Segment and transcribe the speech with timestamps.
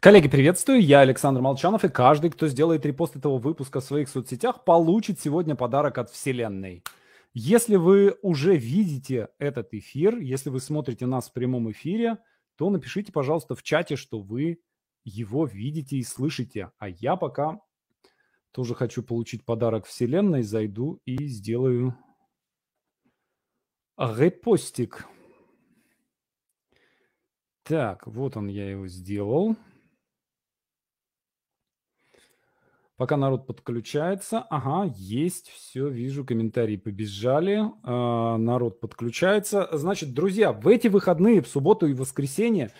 [0.00, 4.62] Коллеги, приветствую, я Александр Молчанов, и каждый, кто сделает репост этого выпуска в своих соцсетях,
[4.64, 6.84] получит сегодня подарок от Вселенной.
[7.34, 12.18] Если вы уже видите этот эфир, если вы смотрите нас в прямом эфире,
[12.54, 14.60] то напишите, пожалуйста, в чате, что вы
[15.02, 16.70] его видите и слышите.
[16.78, 17.60] А я пока
[18.52, 21.98] тоже хочу получить подарок Вселенной, зайду и сделаю
[23.96, 25.08] репостик.
[27.64, 29.56] Так, вот он, я его сделал.
[32.98, 34.40] Пока народ подключается.
[34.50, 37.62] Ага, есть, все, вижу, комментарии побежали.
[37.84, 39.68] А, народ подключается.
[39.70, 42.72] Значит, друзья, в эти выходные, в субботу и воскресенье,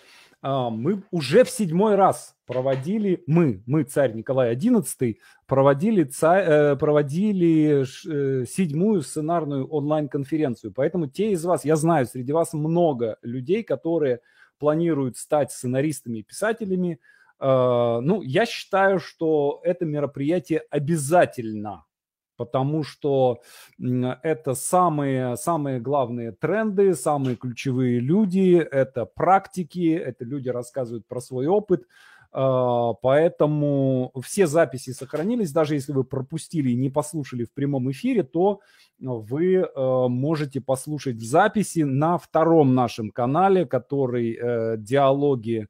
[0.42, 6.77] а, мы уже в седьмой раз проводили, мы, мы, царь Николай XI, проводили, царь, э,
[6.77, 10.72] проводили э, седьмую сценарную онлайн-конференцию.
[10.74, 14.19] Поэтому те из вас, я знаю, среди вас много людей, которые
[14.58, 17.08] планируют стать сценаристами и писателями, Э,
[17.41, 21.84] ну, я считаю, что это мероприятие обязательно,
[22.39, 23.42] потому что
[23.78, 31.48] это самые, самые главные тренды, самые ключевые люди, это практики, это люди рассказывают про свой
[31.48, 31.83] опыт,
[32.33, 38.23] э, поэтому все записи сохранились, даже если вы пропустили и не послушали в прямом эфире,
[38.23, 38.61] то
[39.00, 45.67] вы э, можете послушать записи на втором нашем канале, который «Диалоги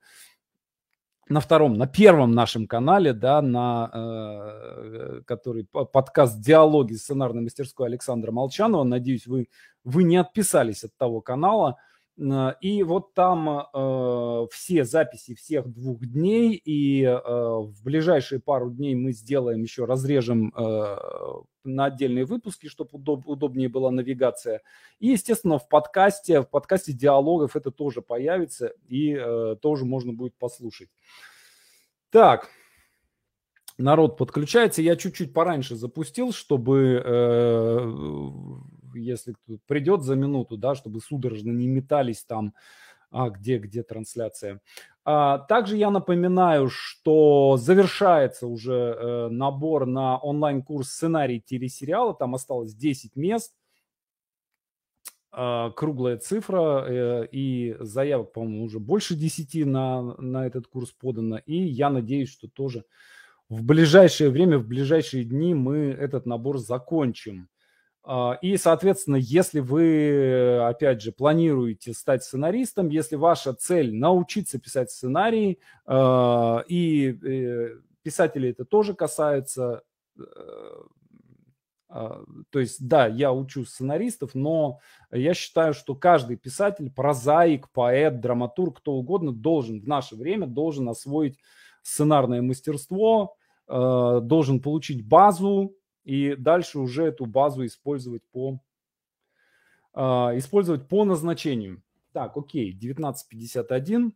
[1.29, 8.33] на втором, на первом нашем канале, да, на э, который подкаст «Диалоги» сценарной мастерской Александра
[8.33, 8.85] Молчанова.
[8.85, 9.49] Надеюсь, вы,
[9.85, 11.77] вы не отписались от того канала.
[12.19, 18.71] Э, и вот там э, все записи всех двух дней, и э, в ближайшие пару
[18.71, 20.97] дней мы сделаем еще, разрежем э,
[21.65, 24.63] на отдельные выпуски, чтобы удоб, удобнее была навигация.
[24.99, 30.35] И, естественно, в подкасте, в подкасте диалогов это тоже появится, и э, тоже можно будет
[30.37, 30.89] послушать.
[32.11, 32.49] Так,
[33.77, 34.83] народ подключается.
[34.83, 37.93] Я чуть-чуть пораньше запустил, чтобы э,
[39.01, 42.55] если кто придет за минуту, да, чтобы судорожно не метались там,
[43.11, 44.61] а где, где трансляция.
[45.05, 52.13] А, также я напоминаю, что завершается уже э, набор на онлайн-курс сценарий телесериала.
[52.13, 53.55] Там осталось 10 мест.
[55.31, 61.39] А, круглая цифра, э, и заявок, по-моему, уже больше 10 на, на этот курс подано.
[61.47, 62.85] И я надеюсь, что тоже
[63.49, 67.49] в ближайшее время, в ближайшие дни мы этот набор закончим.
[68.11, 74.91] А, и, соответственно, если вы, опять же, планируете стать сценаристом, если ваша цель научиться писать
[74.91, 79.83] сценарий, а, и э, писатели это тоже касается,
[80.19, 80.23] э,
[81.91, 84.79] а, то есть, да, я учу сценаристов, но
[85.11, 90.89] я считаю, что каждый писатель, прозаик, поэт, драматург, кто угодно должен в наше время должен
[90.89, 91.37] освоить
[91.83, 93.37] сценарное мастерство,
[93.67, 95.75] должен получить базу,
[96.09, 98.59] и дальше уже эту базу использовать по,
[99.95, 100.01] э,
[100.39, 101.83] использовать по назначению.
[102.15, 104.15] Так, окей, 1951.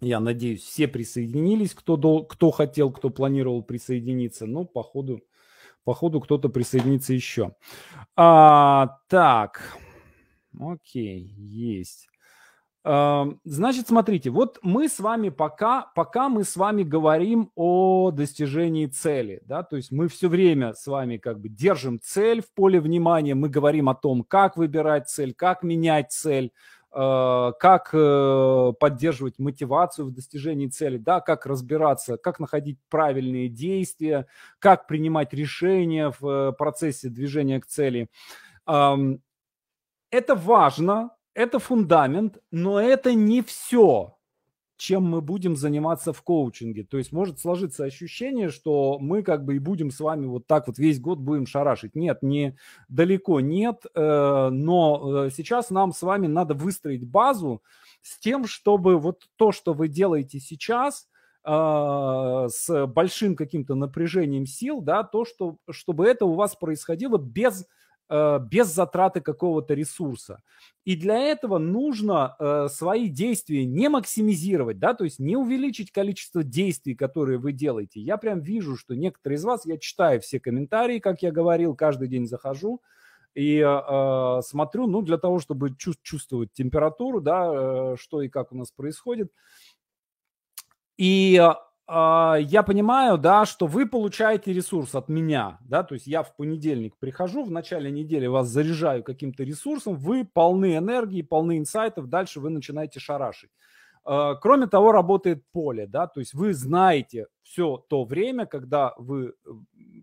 [0.00, 5.22] Я надеюсь, все присоединились, кто, до, кто хотел, кто планировал присоединиться, но походу,
[5.84, 7.56] походу кто-то присоединится еще.
[8.14, 9.78] А, так,
[10.60, 12.10] окей, есть.
[12.86, 19.42] Значит, смотрите, вот мы с вами пока, пока мы с вами говорим о достижении цели,
[19.44, 23.34] да, то есть мы все время с вами как бы держим цель в поле внимания,
[23.34, 26.52] мы говорим о том, как выбирать цель, как менять цель,
[26.92, 34.28] а, как э, поддерживать мотивацию в достижении цели, да, как разбираться, как находить правильные действия,
[34.60, 38.08] как принимать решения в э, процессе движения к цели.
[40.10, 44.16] Это важно, это фундамент, но это не все,
[44.78, 46.82] чем мы будем заниматься в коучинге.
[46.84, 50.66] То есть может сложиться ощущение, что мы как бы и будем с вами вот так
[50.66, 51.94] вот весь год будем шарашить.
[51.94, 52.56] Нет, не
[52.88, 57.62] далеко нет, э, но э, сейчас нам с вами надо выстроить базу
[58.00, 61.06] с тем, чтобы вот то, что вы делаете сейчас,
[61.44, 67.66] э, с большим каким-то напряжением сил, да, то, что, чтобы это у вас происходило без
[68.08, 70.42] без затраты какого-то ресурса.
[70.84, 76.44] И для этого нужно э, свои действия не максимизировать, да, то есть не увеличить количество
[76.44, 78.00] действий, которые вы делаете.
[78.00, 82.06] Я прям вижу, что некоторые из вас, я читаю все комментарии, как я говорил, каждый
[82.06, 82.80] день захожу
[83.34, 88.56] и э, смотрю, ну, для того, чтобы чувствовать температуру, да, э, что и как у
[88.56, 89.30] нас происходит.
[90.96, 91.58] И а,
[91.88, 96.96] я понимаю, да, что вы получаете ресурс от меня, да, то есть я в понедельник
[96.98, 102.50] прихожу, в начале недели вас заряжаю каким-то ресурсом, вы полны энергии, полны инсайтов, дальше вы
[102.50, 103.50] начинаете шарашить.
[104.06, 109.34] Э, кроме того, работает поле, да, то есть вы знаете все то время, когда вы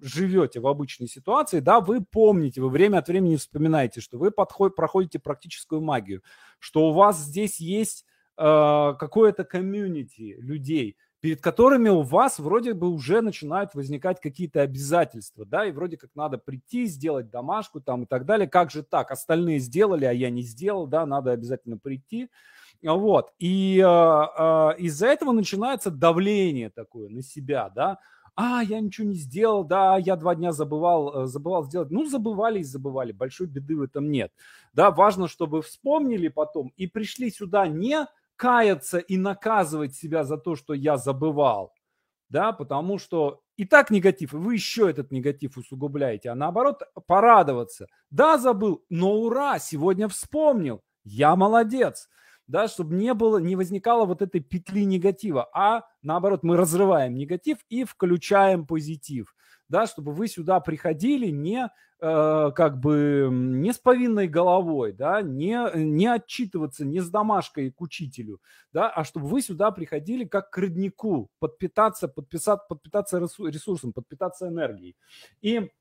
[0.01, 4.75] живете в обычной ситуации, да, вы помните, вы время от времени вспоминаете, что вы подход,
[4.75, 6.21] проходите практическую магию,
[6.59, 8.05] что у вас здесь есть
[8.37, 15.45] э, какое-то комьюнити людей, перед которыми у вас вроде бы уже начинают возникать какие-то обязательства,
[15.45, 18.45] да, и вроде как надо прийти, сделать домашку там и так далее.
[18.45, 19.09] Как же так?
[19.09, 22.29] Остальные сделали, а я не сделал, да, надо обязательно прийти.
[22.81, 23.31] Вот.
[23.39, 27.99] И э, э, из-за этого начинается давление такое на себя, да.
[28.35, 31.89] А, я ничего не сделал, да, я два дня забывал, э, забывал сделать.
[31.89, 34.33] Ну, забывали и забывали, большой беды в этом нет.
[34.73, 40.55] Да, важно, чтобы вспомнили потом и пришли сюда не каяться и наказывать себя за то,
[40.55, 41.73] что я забывал,
[42.29, 47.87] да, потому что и так негатив, и вы еще этот негатив усугубляете, а наоборот порадоваться.
[48.09, 52.09] Да, забыл, но ура, сегодня вспомнил, я молодец,
[52.47, 57.59] да, чтобы не было, не возникало вот этой петли негатива, а наоборот мы разрываем негатив
[57.69, 59.33] и включаем позитив
[59.73, 61.67] да, чтобы вы сюда приходили не
[61.99, 67.81] э, как бы не с повинной головой, да, не, не отчитываться, не с домашкой к
[67.81, 68.39] учителю,
[68.71, 74.95] да, а чтобы вы сюда приходили как к роднику, подпитаться, подписать, подпитаться ресурсом, подпитаться энергией.
[75.41, 75.71] И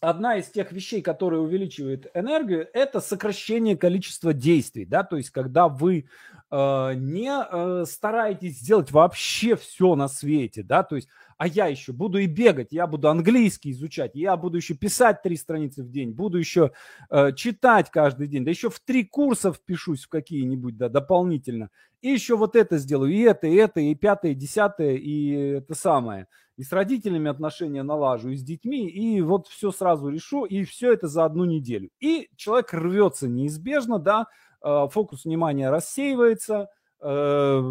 [0.00, 5.66] одна из тех вещей, которая увеличивает энергию, это сокращение количества действий, да, то есть когда
[5.66, 6.06] вы
[6.48, 11.08] э, не э, стараетесь сделать вообще все на свете, да, то есть
[11.40, 15.38] а я еще буду и бегать, я буду английский изучать, я буду еще писать три
[15.38, 16.72] страницы в день, буду еще
[17.08, 21.70] э, читать каждый день, да еще в три курса впишусь в какие-нибудь, да, дополнительно,
[22.02, 25.74] и еще вот это сделаю, и это, и это, и пятое, и десятое, и это
[25.74, 26.26] самое,
[26.58, 30.92] и с родителями отношения налажу, и с детьми, и вот все сразу решу, и все
[30.92, 31.88] это за одну неделю.
[32.00, 34.26] И человек рвется неизбежно, да,
[34.62, 36.68] э, фокус внимания рассеивается–
[37.02, 37.62] Э,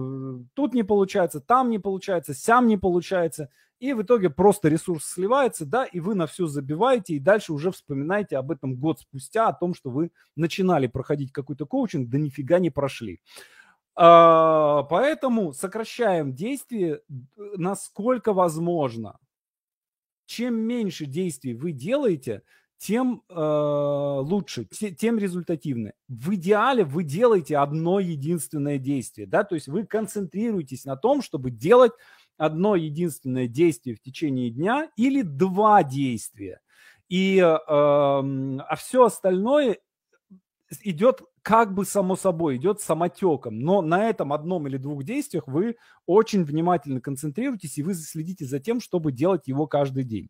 [0.53, 3.49] тут не получается, там не получается, сям не получается.
[3.79, 7.71] И в итоге просто ресурс сливается, да, и вы на все забиваете, и дальше уже
[7.71, 12.59] вспоминаете об этом год спустя, о том, что вы начинали проходить какой-то коучинг, да нифига
[12.59, 13.21] не прошли.
[13.95, 17.01] А, поэтому сокращаем действие
[17.37, 19.17] насколько возможно.
[20.25, 22.43] Чем меньше действий вы делаете,
[22.79, 25.93] тем э, лучше, тем результативнее.
[26.07, 31.51] В идеале вы делаете одно единственное действие, да, то есть вы концентрируетесь на том, чтобы
[31.51, 31.91] делать
[32.37, 36.61] одно единственное действие в течение дня или два действия.
[37.09, 39.79] И, э, а все остальное
[40.83, 43.59] идет как бы само собой, идет самотеком.
[43.59, 48.59] Но на этом одном или двух действиях вы очень внимательно концентрируетесь, и вы следите за
[48.59, 50.29] тем, чтобы делать его каждый день.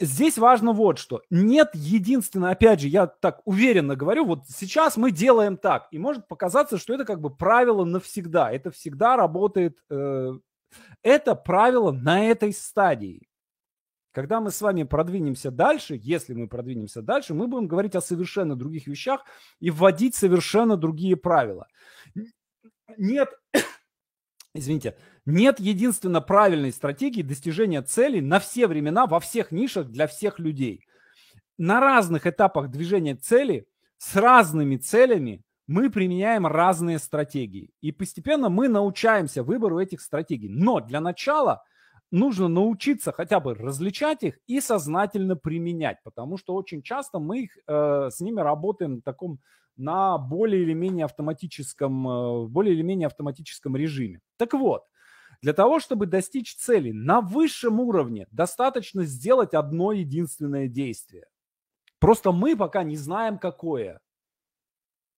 [0.00, 1.22] Здесь важно вот что.
[1.28, 6.26] Нет единственного, опять же, я так уверенно говорю, вот сейчас мы делаем так, и может
[6.26, 8.50] показаться, что это как бы правило навсегда.
[8.50, 10.32] Это всегда работает, э,
[11.02, 13.28] это правило на этой стадии.
[14.12, 18.56] Когда мы с вами продвинемся дальше, если мы продвинемся дальше, мы будем говорить о совершенно
[18.56, 19.24] других вещах
[19.60, 21.68] и вводить совершенно другие правила.
[22.96, 23.28] Нет,
[24.54, 30.38] извините, нет единственно правильной стратегии достижения целей на все времена, во всех нишах, для всех
[30.38, 30.86] людей.
[31.58, 33.66] На разных этапах движения цели,
[33.98, 37.70] с разными целями мы применяем разные стратегии.
[37.80, 40.48] И постепенно мы научаемся выбору этих стратегий.
[40.48, 41.62] Но для начала
[42.10, 47.56] нужно научиться хотя бы различать их и сознательно применять, потому что очень часто мы их,
[47.66, 49.38] э, с ними работаем в таком
[49.76, 54.20] на более или менее автоматическом, э, более или менее автоматическом режиме.
[54.36, 54.84] Так вот,
[55.42, 61.24] для того, чтобы достичь цели на высшем уровне, достаточно сделать одно единственное действие.
[61.98, 64.00] Просто мы пока не знаем, какое.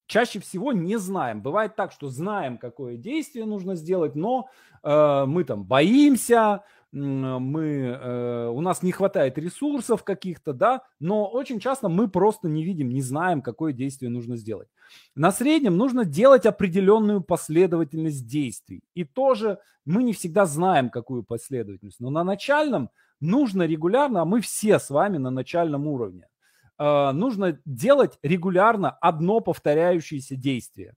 [0.07, 1.43] Чаще всего не знаем.
[1.43, 4.49] Бывает так, что знаем, какое действие нужно сделать, но
[4.83, 11.59] э, мы там боимся, мы, э, у нас не хватает ресурсов каких-то, да, но очень
[11.59, 14.69] часто мы просто не видим, не знаем, какое действие нужно сделать.
[15.15, 18.83] На среднем нужно делать определенную последовательность действий.
[18.95, 22.01] И тоже мы не всегда знаем, какую последовательность.
[22.01, 26.29] Но на начальном нужно регулярно, а мы все с вами на начальном уровне,
[26.79, 30.95] э, нужно делать регулярно одно повторяющееся действие.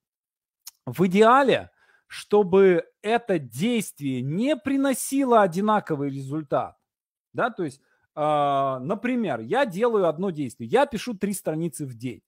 [0.86, 1.72] В идеале
[2.08, 6.76] чтобы это действие не приносило одинаковый результат.
[7.34, 7.82] Да, то есть,
[8.16, 12.22] э, например, я делаю одно действие, я пишу три страницы в день.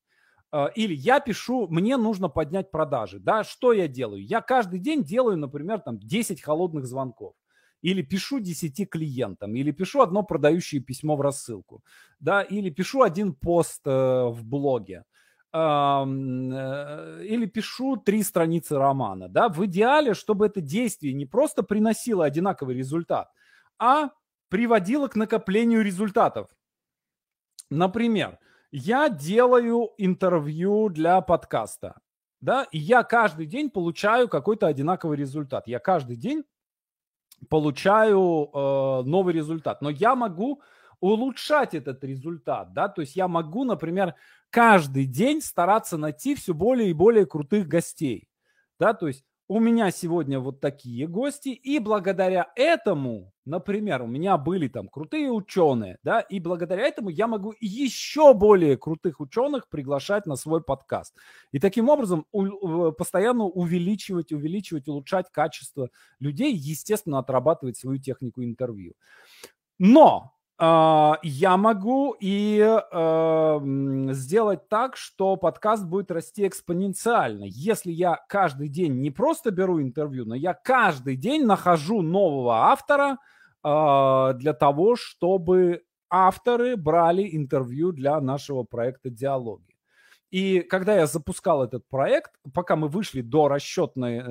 [0.52, 3.20] Э, или я пишу, мне нужно поднять продажи.
[3.20, 4.26] Да, что я делаю?
[4.26, 7.36] Я каждый день делаю, например, там 10 холодных звонков
[7.82, 11.84] или пишу 10 клиентам, или пишу одно продающее письмо в рассылку,
[12.20, 15.04] да, или пишу один пост э, в блоге.
[16.06, 22.76] Или пишу три страницы романа, да, в идеале, чтобы это действие не просто приносило одинаковый
[22.76, 23.30] результат,
[23.80, 24.10] а
[24.50, 26.50] приводило к накоплению результатов.
[27.70, 28.40] Например,
[28.72, 32.00] я делаю интервью для подкаста,
[32.42, 35.68] да, и я каждый день получаю какой-то одинаковый результат.
[35.68, 36.44] Я каждый день
[37.50, 40.62] получаю э, новый результат, но я могу
[41.00, 44.16] улучшать этот результат, да, то есть я могу, например,
[44.50, 48.30] каждый день стараться найти все более и более крутых гостей,
[48.80, 54.38] да, то есть у меня сегодня вот такие гости, и благодаря этому, например, у меня
[54.38, 60.26] были там крутые ученые, да, и благодаря этому я могу еще более крутых ученых приглашать
[60.26, 61.16] на свой подкаст.
[61.54, 65.90] И таким образом у, постоянно увеличивать, увеличивать, улучшать качество
[66.20, 68.96] людей, естественно, отрабатывать свою технику интервью.
[69.80, 73.60] Но я могу и э,
[74.14, 77.46] сделать так, что подкаст будет расти экспоненциально.
[77.46, 83.18] Если я каждый день не просто беру интервью, но я каждый день нахожу нового автора
[83.64, 89.67] э, для того, чтобы авторы брали интервью для нашего проекта «Диалоги».
[90.30, 94.24] И когда я запускал этот проект, пока мы вышли до расчетной, э,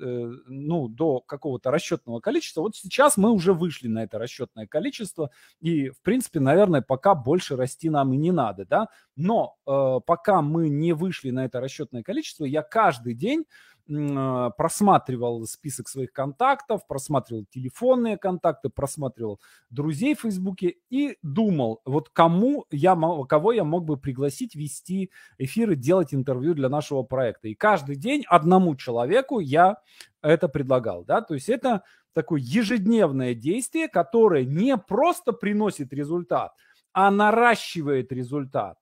[0.00, 5.30] э, ну, до какого-то расчетного количества, вот сейчас мы уже вышли на это расчетное количество,
[5.60, 10.40] и, в принципе, наверное, пока больше расти нам и не надо, да, но э, пока
[10.40, 13.44] мы не вышли на это расчетное количество, я каждый день
[14.56, 22.66] просматривал список своих контактов, просматривал телефонные контакты, просматривал друзей в Фейсбуке и думал, вот кому
[22.70, 22.96] я,
[23.28, 27.48] кого я мог бы пригласить вести эфиры, делать интервью для нашего проекта.
[27.48, 29.76] И каждый день одному человеку я
[30.22, 31.82] это предлагал, да, то есть это
[32.12, 36.52] такое ежедневное действие, которое не просто приносит результат,
[36.92, 38.79] а наращивает результат.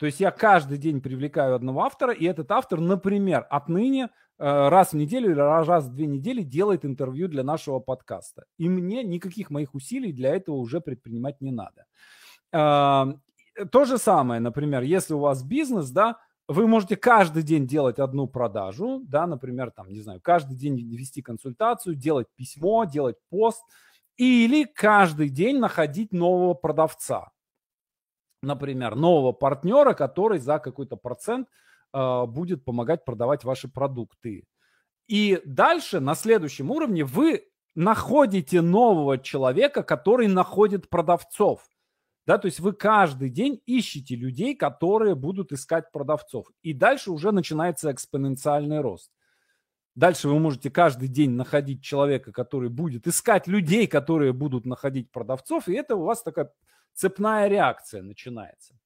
[0.00, 4.92] То есть я каждый день привлекаю одного автора, и этот автор, например, отныне э, раз
[4.92, 8.46] в неделю или раз в две недели делает интервью для нашего подкаста.
[8.56, 11.84] И мне никаких моих усилий для этого уже предпринимать не надо.
[12.50, 16.16] То же самое, например, если у вас бизнес, да,
[16.48, 21.20] вы можете каждый день делать одну продажу, да, например, там, не знаю, каждый день вести
[21.20, 23.62] консультацию, делать письмо, делать пост,
[24.16, 27.32] или каждый день находить нового продавца
[28.42, 31.48] например, нового партнера, который за какой-то процент
[31.92, 34.44] э, будет помогать продавать ваши продукты.
[35.06, 37.44] И дальше, на следующем уровне, вы
[37.74, 41.62] находите нового человека, который находит продавцов.
[42.26, 46.46] Да, то есть вы каждый день ищете людей, которые будут искать продавцов.
[46.62, 49.10] И дальше уже начинается экспоненциальный рост.
[49.96, 55.66] Дальше вы можете каждый день находить человека, который будет искать людей, которые будут находить продавцов.
[55.68, 56.52] И это у вас такая
[56.94, 58.79] цепная реакция начинается.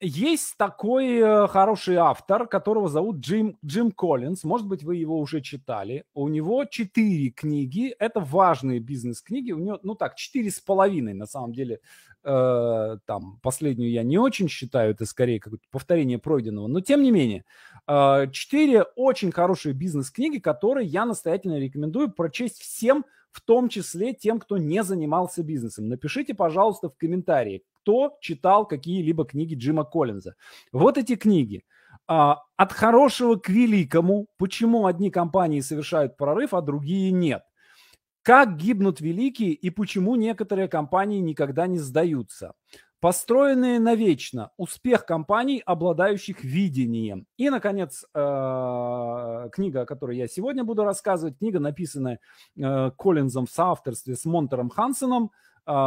[0.00, 4.42] Есть такой э, хороший автор, которого зовут Джим, Джим Коллинз.
[4.42, 6.04] Может быть, вы его уже читали.
[6.12, 7.94] У него четыре книги.
[8.00, 9.52] Это важные бизнес-книги.
[9.52, 11.78] У него, ну так, четыре с половиной, на самом деле.
[12.24, 14.90] Э, там, последнюю я не очень считаю.
[14.90, 16.66] Это скорее какое-то повторение пройденного.
[16.66, 17.44] Но, тем не менее,
[17.86, 24.40] э, четыре очень хорошие бизнес-книги, которые я настоятельно рекомендую прочесть всем, в том числе тем,
[24.40, 25.88] кто не занимался бизнесом.
[25.88, 30.34] Напишите, пожалуйста, в комментарии, кто читал какие-либо книги Джима Коллинза.
[30.72, 31.64] Вот эти книги.
[32.06, 34.26] А, от хорошего к великому.
[34.36, 37.42] Почему одни компании совершают прорыв, а другие нет?
[38.22, 42.52] Как гибнут великие и почему некоторые компании никогда не сдаются?
[43.00, 47.26] построенные навечно, успех компаний, обладающих видением.
[47.38, 52.20] И, наконец, э, книга, о которой я сегодня буду рассказывать, книга, написанная
[52.58, 55.30] э, Коллинзом в соавторстве с Монтером Хансеном,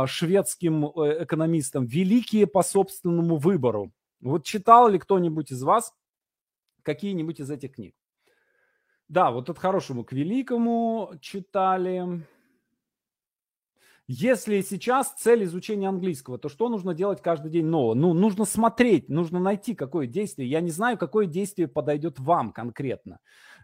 [0.08, 3.92] шведским экономистом, «Великие по собственному выбору».
[4.22, 5.94] Вот читал ли кто-нибудь из вас
[6.82, 7.96] какие-нибудь из этих книг?
[9.10, 12.24] Да, вот от хорошему к великому читали.
[14.08, 17.94] Если сейчас цель изучения английского, то что нужно делать каждый день нового?
[17.94, 20.50] Ну, нужно смотреть, нужно найти какое действие.
[20.50, 23.20] Я не знаю, какое действие подойдет вам конкретно.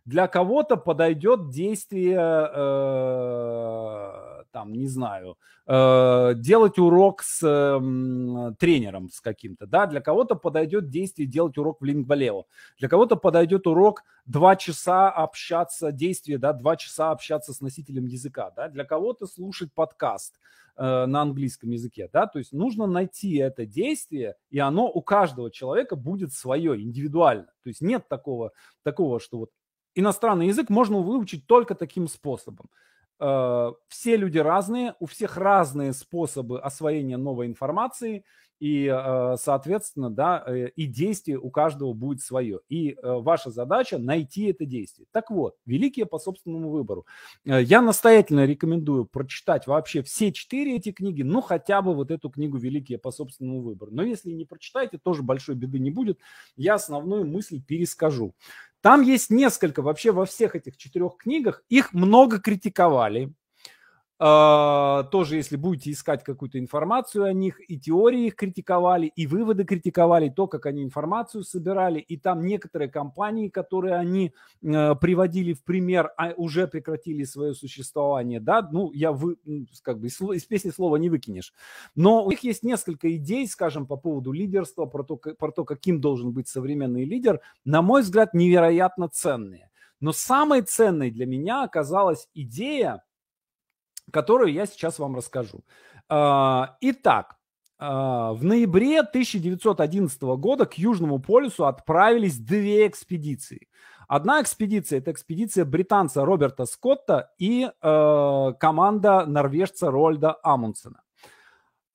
[0.05, 9.21] Для кого-то подойдет действие, э, там, не знаю, э, делать урок с э, тренером с
[9.21, 12.45] каким-то, да, для кого-то подойдет действие делать урок в Лингвалео,
[12.77, 18.51] для кого-то подойдет урок два часа общаться, действие, да, два часа общаться с носителем языка,
[18.55, 20.39] да, для кого-то слушать подкаст
[20.75, 25.51] э, на английском языке, да, то есть нужно найти это действие, и оно у каждого
[25.51, 28.51] человека будет свое, индивидуально, то есть нет такого,
[28.83, 29.49] такого, что вот
[29.95, 32.69] иностранный язык можно выучить только таким способом.
[33.19, 38.23] Э, все люди разные, у всех разные способы освоения новой информации,
[38.59, 42.59] и, э, соответственно, да, э, и действие у каждого будет свое.
[42.67, 45.07] И ваша задача найти это действие.
[45.11, 47.05] Так вот, «Великие по собственному выбору».
[47.45, 52.57] Я настоятельно рекомендую прочитать вообще все четыре эти книги, ну, хотя бы вот эту книгу
[52.57, 53.91] «Великие по собственному выбору».
[53.93, 56.19] Но если не прочитаете, тоже большой беды не будет.
[56.57, 58.33] Я основную мысль перескажу.
[58.81, 63.33] Там есть несколько, вообще во всех этих четырех книгах, их много критиковали,
[64.19, 70.27] тоже, если будете искать какую-то информацию о них, и теории их критиковали, и выводы критиковали,
[70.27, 76.11] то, как они информацию собирали, и там некоторые компании, которые они uh, приводили в пример,
[76.17, 79.37] а уже прекратили свое существование, да, ну, я вы,
[79.83, 81.53] как бы из песни слова не выкинешь.
[81.95, 86.01] Но у них есть несколько идей, скажем, по поводу лидерства, про то, про то, каким
[86.01, 89.69] должен быть современный лидер, на мой взгляд, невероятно ценные.
[90.01, 93.03] Но самой ценной для меня оказалась идея,
[94.11, 95.63] которую я сейчас вам расскажу.
[96.07, 97.37] А, итак,
[97.77, 103.67] а, в ноябре 1911 года к Южному полюсу отправились две экспедиции.
[104.09, 111.03] Одна экспедиция– это экспедиция британца Роберта Скотта и э, команда норвежца Рольда Амундсена.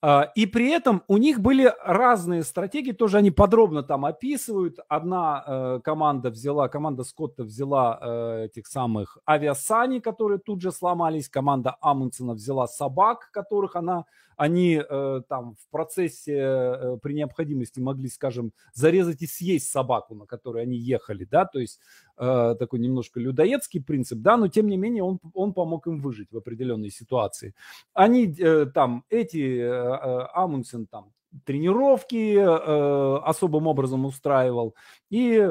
[0.07, 4.79] А, и при этом у них были разные стратегии, тоже они подробно там описывают.
[4.87, 11.31] Одна э, команда взяла, команда Скотта взяла э, этих самых авиасани, которые тут же сломались.
[11.31, 14.05] Команда Амундсена взяла собак, которых она
[14.37, 20.27] они э, там в процессе э, при необходимости могли, скажем, зарезать и съесть собаку, на
[20.27, 21.81] которой они ехали, да, то есть
[22.17, 26.33] э, такой немножко людоедский принцип, да, но тем не менее он, он помог им выжить
[26.33, 27.55] в определенной ситуации.
[27.93, 31.13] Они э, там, эти, э, э Амундсен там
[31.45, 34.75] тренировки э, особым образом устраивал,
[35.11, 35.51] и,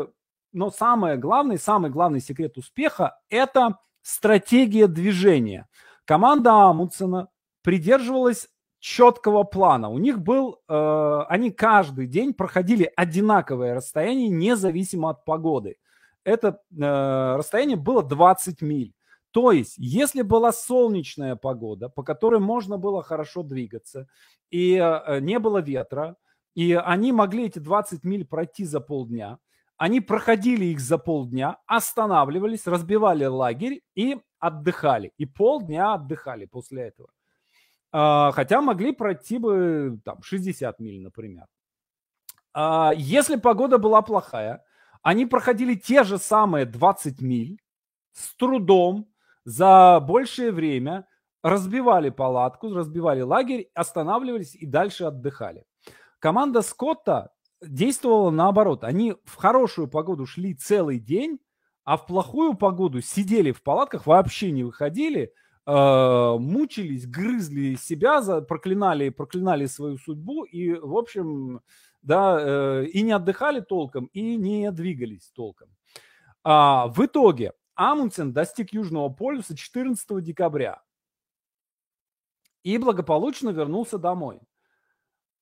[0.52, 5.68] но самое главное, самый главный секрет успеха– это стратегия движения.
[6.06, 7.30] Команда Амундсена
[7.62, 8.50] придерживалась
[8.84, 9.90] четкого плана.
[9.90, 15.78] У них был, э, они каждый день проходили одинаковое расстояние, независимо от погоды.
[16.26, 18.94] Это э, расстояние было 20 миль.
[19.32, 24.08] То есть, если была солнечная погода, по которой можно было хорошо двигаться,
[24.52, 26.18] и э, не было ветра,
[26.54, 29.40] и они могли эти 20 миль пройти за полдня,
[29.78, 35.14] они проходили их за полдня, останавливались, разбивали лагерь и отдыхали.
[35.18, 37.08] И полдня отдыхали после этого.
[37.96, 41.46] А, хотя могли пройти бы там 60 миль, например.
[42.52, 44.64] А, если погода была плохая,
[45.04, 47.62] они проходили те же самые 20 миль
[48.14, 49.08] с трудом
[49.46, 51.08] за большее время,
[51.44, 55.66] разбивали палатку, разбивали лагерь, останавливались и дальше отдыхали.
[56.18, 58.84] Команда Скотта действовала наоборот.
[58.84, 61.40] Они в хорошую погоду шли целый день,
[61.84, 65.32] а в плохую погоду сидели в палатках, вообще не выходили–
[65.66, 71.62] э, мучились, грызли себя, за, проклинали, проклинали свою судьбу и, в общем,
[72.02, 75.70] да, э, и не отдыхали толком, и не двигались толком.
[76.44, 80.82] А, в итоге Амундсен достиг Южного полюса 14 декабря
[82.64, 84.42] и благополучно вернулся домой.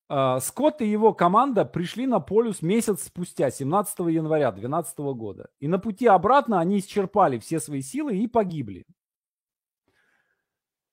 [0.08, 5.48] А, Скотт и его команда пришли на полюс месяц спустя, 17 января 2012 года.
[5.58, 8.84] И на пути обратно они исчерпали все свои силы и погибли.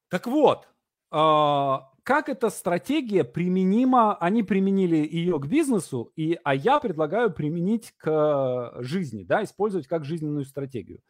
[0.09, 0.67] Так вот,
[1.11, 7.93] а, как эта стратегия применима, они применили ее к бизнесу, и, а я предлагаю применить
[7.97, 11.01] к жизни, да, использовать как жизненную стратегию.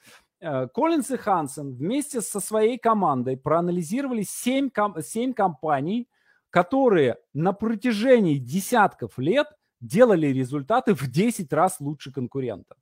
[0.41, 6.09] Э, Коллинс и Хансен вместе со своей командой проанализировали 7, 7 компаний,
[6.49, 9.47] которые на протяжении десятков лет
[9.79, 12.77] делали результаты в 10 раз лучше конкурентов.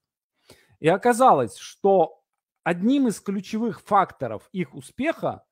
[0.79, 2.21] И оказалось, что
[2.63, 5.43] одним из ключевых факторов их успеха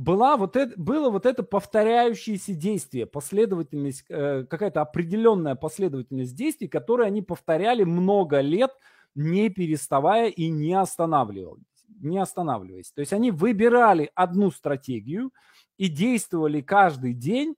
[0.00, 7.08] была вот это, было вот это повторяющееся действие, последовательность, э, какая-то определенная последовательность действий, которые
[7.08, 8.70] они повторяли много лет,
[9.14, 11.66] не переставая и не останавливаясь.
[12.00, 12.90] Не останавливаясь.
[12.92, 15.32] То есть они выбирали одну стратегию
[15.76, 17.54] и действовали каждый день,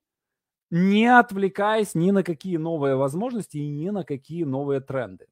[0.68, 5.26] не отвлекаясь ни на какие новые возможности и ни на какие новые тренды.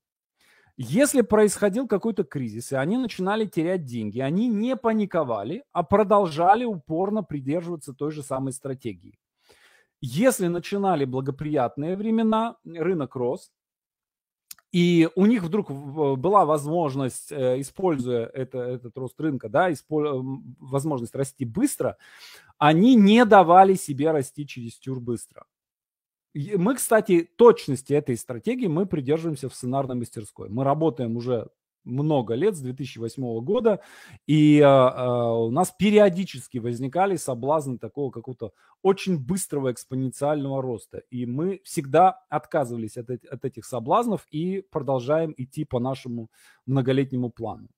[0.76, 7.22] Если происходил какой-то кризис, и они начинали терять деньги, они не паниковали, а продолжали упорно
[7.22, 9.18] придерживаться той же самой стратегии.
[10.00, 13.52] Если начинали благоприятные времена, рынок рос,
[14.72, 21.44] и у них вдруг была возможность, э, используя это, этот рост рынка, да, возможность расти
[21.44, 21.96] быстро,
[22.56, 25.44] они не давали себе расти чересчур быстро.
[26.34, 30.48] Мы, кстати, точности этой стратегии мы придерживаемся в сценарной мастерской.
[30.48, 31.48] Мы работаем уже
[31.84, 33.80] много лет, с 2008 года,
[34.26, 40.98] и а, у нас периодически возникали соблазны такого какого-то очень быстрого экспоненциального роста.
[41.10, 46.28] И мы всегда отказывались от, от этих соблазнов и продолжаем идти по нашему
[46.66, 47.68] многолетнему плану.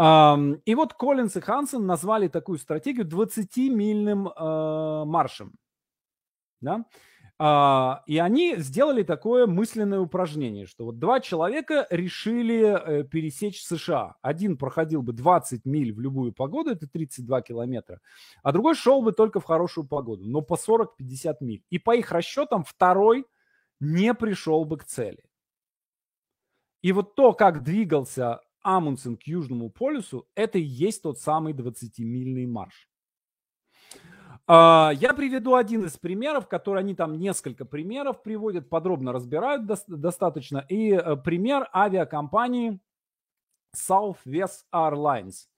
[0.00, 5.54] И вот Коллинс и Хансен назвали такую стратегию 20-мильным э, маршем.
[6.60, 6.84] Да?
[7.40, 14.16] А, и они сделали такое мысленное упражнение, что вот два человека решили э, пересечь США.
[14.22, 18.00] Один проходил бы 20 миль в любую погоду, это 32 километра,
[18.42, 21.62] а другой шел бы только в хорошую погоду, но по 40-50 миль.
[21.70, 23.24] И по их расчетам второй
[23.78, 25.22] не пришел бы к цели.
[26.82, 32.46] И вот то, как двигался Амундсен к Южному полюсу, это и есть тот самый 20-мильный
[32.46, 32.87] марш.
[34.50, 40.64] А, я приведу один из примеров, который они там несколько примеров приводят, подробно разбирают достаточно.
[40.70, 42.80] И э, пример авиакомпании
[43.76, 45.48] Southwest Airlines.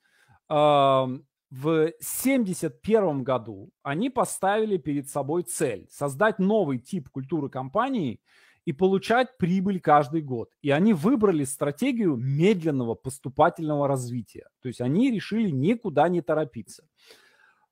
[0.48, 8.20] В 1971 году они поставили перед собой цель создать новый тип культуры компании
[8.64, 10.50] и получать прибыль каждый год.
[10.62, 14.48] И они выбрали стратегию медленного поступательного развития.
[14.62, 16.84] То есть они решили никуда не торопиться.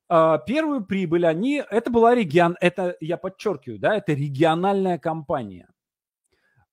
[0.09, 5.69] А, первую прибыль они, это была регион, это я подчеркиваю, да, это региональная компания.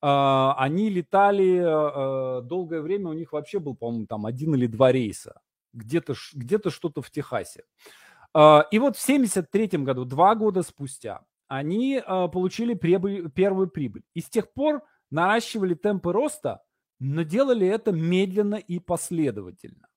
[0.01, 4.91] А, они летали а, долгое время, у них вообще был, по-моему, там один или два
[4.91, 5.41] рейса,
[5.73, 7.63] где-то где что-то в Техасе.
[8.37, 14.03] И вот в 73 году, два года спустя, они получили прибыль, первую прибыль.
[14.13, 16.61] И с тех пор наращивали темпы роста,
[16.99, 19.87] но делали это медленно и последовательно.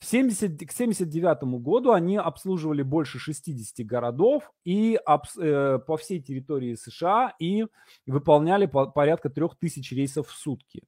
[0.00, 6.22] В 70, к 1979 году они обслуживали больше 60 городов и обс, э, по всей
[6.22, 7.66] территории США и
[8.06, 10.84] выполняли по, порядка 3000 рейсов в сутки.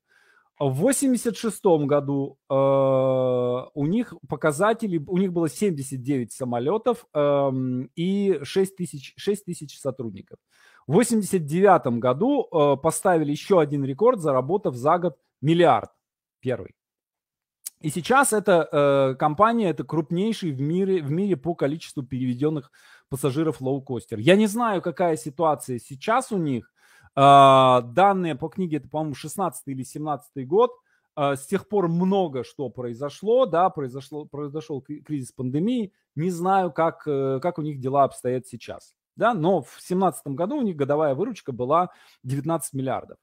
[0.59, 7.51] В 1986 году э, у них показатели, у них было 79 самолетов э,
[7.96, 10.38] и 6 тысяч, 6 тысяч сотрудников.
[10.87, 15.90] В 1989 году э, поставили еще один рекорд, заработав за год миллиард,
[16.40, 16.75] первый.
[17.82, 22.70] И сейчас эта э, компания это крупнейший в мире, в мире по количеству переведенных
[23.08, 24.20] пассажиров лоукостер.
[24.20, 26.72] Я не знаю, какая ситуация сейчас у них.
[27.16, 30.70] Э, данные по книге, это, по-моему, 16 или 17 год.
[31.16, 35.92] Э, с тех пор много что произошло, да, произошло, произошел кризис пандемии.
[36.14, 38.94] Не знаю, как, э, как у них дела обстоят сейчас.
[39.16, 41.90] Да, но в 2017 году у них годовая выручка была
[42.22, 43.18] 19 миллиардов.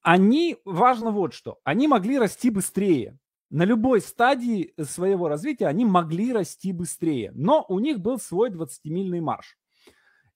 [0.00, 3.18] Они, важно вот что, они могли расти быстрее
[3.50, 9.20] на любой стадии своего развития они могли расти быстрее, но у них был свой 20-мильный
[9.20, 9.58] марш.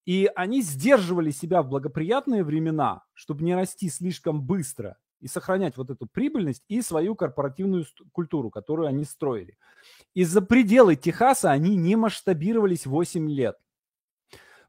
[0.05, 5.91] И они сдерживали себя в благоприятные времена, чтобы не расти слишком быстро и сохранять вот
[5.91, 9.57] эту прибыльность и свою корпоративную культуру, которую они строили.
[10.13, 13.57] Из-за пределы Техаса они не масштабировались 8 лет.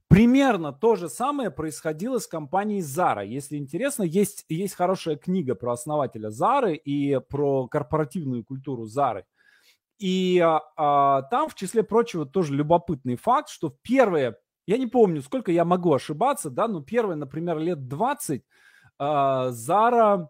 [0.07, 3.25] Примерно то же самое происходило с компанией Zara.
[3.25, 9.23] Если интересно, есть, есть хорошая книга про основателя Zara и про корпоративную культуру Zara.
[9.97, 14.35] И а, а, там, в числе прочего, тоже любопытный факт, что первые,
[14.67, 18.43] я не помню, сколько я могу ошибаться, да, но первые, например, лет 20
[18.99, 20.27] а, Zara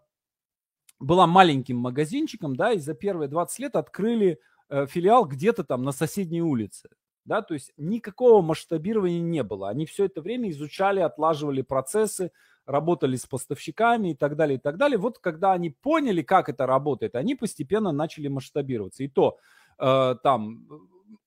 [0.98, 5.92] была маленьким магазинчиком, да, и за первые 20 лет открыли э, филиал где-то там на
[5.92, 6.88] соседней улице
[7.26, 9.68] да, то есть никакого масштабирования не было.
[9.68, 12.30] Они все это время изучали, отлаживали процессы,
[12.64, 14.96] работали с поставщиками и так далее, и так далее.
[14.96, 19.02] Вот когда они поняли, как это работает, они постепенно начали масштабироваться.
[19.02, 19.38] И то
[19.78, 20.66] э, там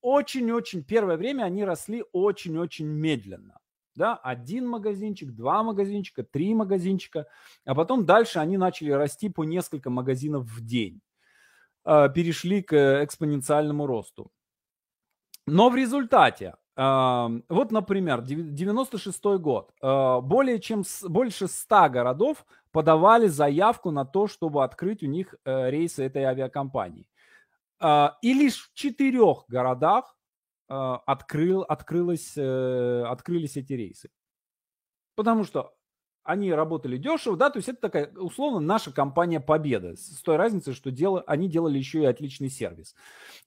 [0.00, 3.58] очень-очень первое время они росли очень-очень медленно.
[3.94, 7.26] Да, один магазинчик, два магазинчика, три магазинчика,
[7.66, 11.02] а потом дальше они начали расти по несколько магазинов в день.
[11.84, 14.30] Э, перешли к экспоненциальному росту.
[15.50, 23.90] Но в результате, вот, например, 96 год, а, более чем больше 100 городов подавали заявку
[23.90, 27.06] на то, чтобы открыть у них э, рейсы этой авиакомпании.
[27.80, 30.16] А, и лишь в четырех городах
[30.68, 34.08] открыл, открылось, э, открылись эти рейсы.
[35.16, 35.74] Потому что
[36.30, 40.74] они работали дешево, да, то есть это такая, условно, наша компания Победа, с той разницей,
[40.74, 42.94] что дело, они делали еще и отличный сервис.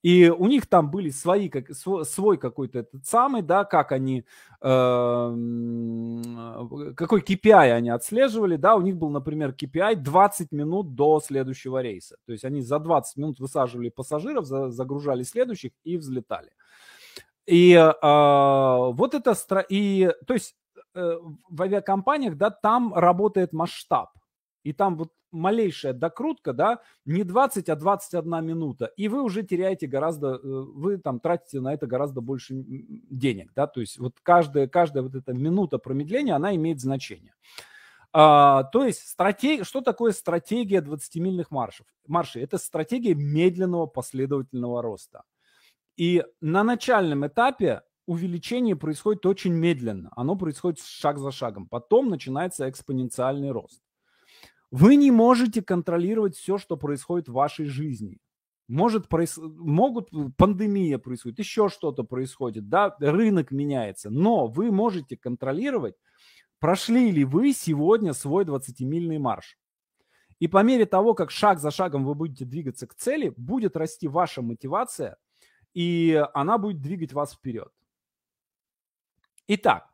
[0.02, 4.26] И у них там были свои, как, свой какой-то этот самый, да, как они,
[4.62, 5.34] э,
[6.96, 12.18] какой KPI они отслеживали, да, у них был, например, KPI 20 минут до следующего рейса.
[12.26, 16.52] То есть они за 20 минут высаживали пассажиров, за, загружали следующих и взлетали.
[17.46, 19.36] И э, вот это,
[19.70, 20.56] и, то есть
[20.94, 24.12] в авиакомпаниях, да, там работает масштаб.
[24.64, 29.88] И там вот малейшая докрутка, да, не 20, а 21 минута, и вы уже теряете
[29.88, 34.68] гораздо, э, вы там тратите на это гораздо больше денег, да, то есть вот каждая,
[34.68, 37.34] каждая вот эта минута промедления, она имеет значение.
[38.16, 39.66] А, то есть стратег...
[39.66, 41.88] что такое стратегия 20-мильных маршев?
[42.06, 42.44] маршей?
[42.44, 45.24] Это стратегия медленного последовательного роста.
[45.98, 50.12] И на начальном этапе увеличение происходит очень медленно.
[50.16, 51.68] Оно происходит шаг за шагом.
[51.68, 53.82] Потом начинается экспоненциальный рост.
[54.72, 58.18] Вы не можете контролировать все, что происходит в вашей жизни.
[58.68, 59.38] Может, проис...
[59.38, 65.96] могут, пандемия происходит, еще что-то происходит, да, рынок меняется, но вы можете контролировать,
[66.60, 69.58] прошли ли вы сегодня свой 20-мильный марш.
[70.40, 74.08] И по мере того, как шаг за шагом вы будете двигаться к цели, будет расти
[74.08, 75.18] ваша мотивация,
[75.74, 77.72] и она будет двигать вас вперед.
[79.48, 79.90] Итак,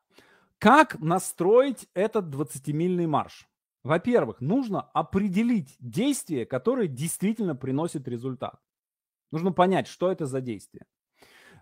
[0.60, 3.48] как настроить этот 20-мильный марш?
[3.84, 8.60] Во-первых, нужно определить действие, которое действительно приносит результат.
[9.32, 10.86] Нужно понять, что это за действие.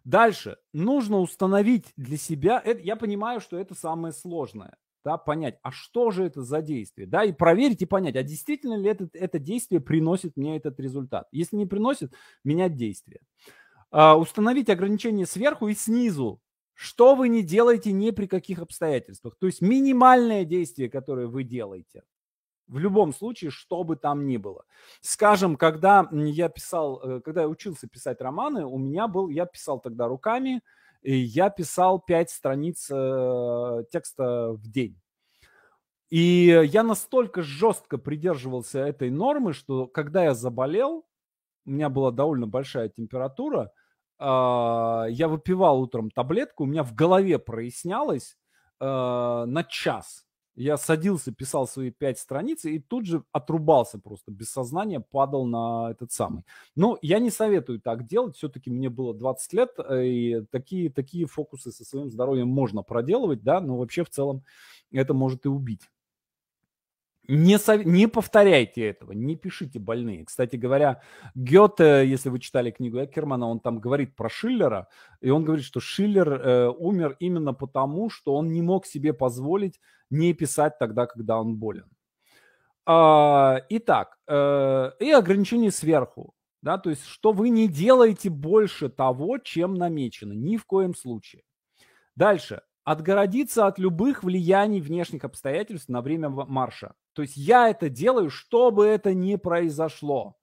[0.03, 5.71] Дальше нужно установить для себя, это, я понимаю, что это самое сложное, да, понять, а
[5.71, 9.37] что же это за действие, да, и проверить и понять, а действительно ли это, это
[9.37, 11.27] действие приносит мне этот результат.
[11.31, 13.19] Если не приносит, менять действие.
[13.91, 16.41] А, установить ограничения сверху и снизу,
[16.77, 19.35] что вы не делаете ни при каких обстоятельствах.
[19.39, 22.03] То есть минимальное действие, которое вы делаете.
[22.67, 24.63] В любом случае, что бы там ни было.
[25.01, 29.79] Скажем, когда я писал, э, когда я учился писать романы, у меня был, я писал
[29.79, 30.61] тогда руками,
[31.01, 35.01] и я писал 5 страниц э, текста в день.
[36.11, 41.07] И я настолько жестко придерживался этой нормы, что когда я заболел,
[41.65, 43.71] у меня была довольно большая температура–
[44.19, 48.35] я выпивал утром таблетку, у меня в голове прояснялось
[48.79, 50.23] а, на час.
[50.55, 55.91] Я садился, писал свои пять страниц и тут же отрубался просто, без сознания падал на
[55.91, 56.45] этот самый.
[56.75, 61.27] Но я не советую так делать, все-таки мне было 20 лет, э, и такие, такие
[61.27, 64.43] фокусы со своим здоровьем можно проделывать, да, но вообще в целом
[64.91, 65.91] это может и убить.
[67.27, 67.83] Не, сов...
[67.85, 70.25] не повторяйте этого, не пишите больные.
[70.25, 71.01] Кстати говоря,
[71.35, 74.87] Гёте, если вы читали книгу Экермана, он там говорит про Шиллера,
[75.19, 79.79] и он говорит, что Шиллер э, умер именно потому, что он не мог себе позволить
[80.09, 81.89] не писать тогда, когда он болен.
[82.85, 86.33] А, итак, э, и ограничения сверху.
[86.61, 91.43] Да, то есть, что вы не делаете больше того, чем намечено, ни в коем случае.
[92.15, 92.61] Дальше.
[92.83, 96.93] Отгородиться от любых влияний внешних обстоятельств на время марша.
[97.17, 100.35] То есть я это делаю, чтобы это не произошло.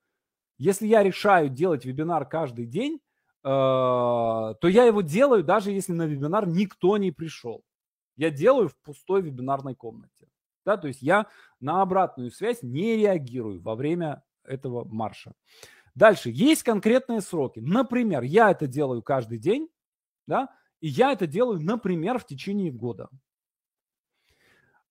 [0.59, 2.99] Если я решаю делать вебинар каждый день, э,
[3.45, 7.63] то я его делаю, даже если на вебинар никто не пришел.
[8.17, 10.27] Я делаю в пустой вебинарной комнате.
[10.67, 11.29] Да, то есть я
[11.61, 15.33] на обратную связь не реагирую во время этого марша.
[15.95, 17.61] Дальше, есть конкретные сроки.
[17.61, 19.69] Например, я это делаю каждый день,
[20.27, 20.49] да,
[20.81, 23.11] и я это делаю, например, в течение года.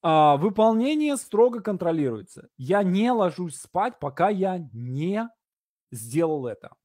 [0.06, 2.50] А, выполнение строго контролируется.
[2.58, 5.30] Я не ложусь спать, пока я не
[5.92, 6.76] сделал это.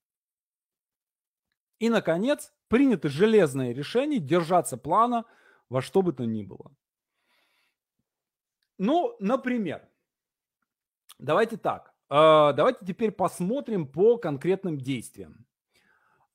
[1.80, 5.24] И, наконец, принято железное решение держаться плана
[5.68, 6.70] во что бы то ни было.
[8.78, 9.88] Ну, например,
[11.18, 11.92] давайте так.
[12.08, 15.44] Э, давайте теперь посмотрим по конкретным действиям.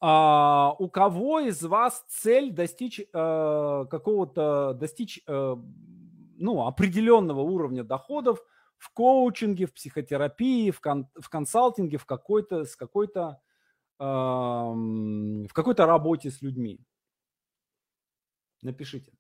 [0.02, 5.24] Э, у кого из вас цель достичь какого-то, достичь
[6.38, 8.44] ну, определенного уровня доходов
[8.78, 13.42] в коучинге, в психотерапии, в, кон, в консалтинге, в какой-то, с какой-то,
[14.00, 16.80] э, в какой-то работе с людьми.
[18.62, 19.14] Напишите.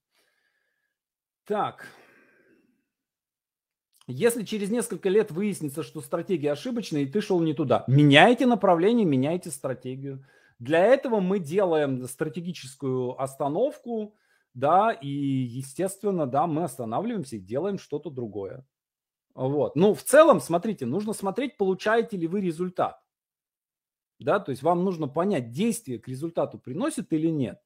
[1.45, 1.88] Так.
[4.08, 9.06] Если через несколько лет выяснится, что стратегия естественная, и ты шел не туда, меняйте направление,
[9.06, 10.26] меняйте стратегию.
[10.60, 14.15] Для этого мы делаем стратегическую остановку,
[14.54, 18.66] да, и, естественно, да, мы останавливаемся и делаем что-то другое.
[19.34, 19.76] Вот.
[19.76, 23.00] Ну, в целом, смотрите, нужно смотреть, получаете ли вы результат.
[24.20, 27.60] Да, то есть вам нужно понять, действие к результату приносит или нет.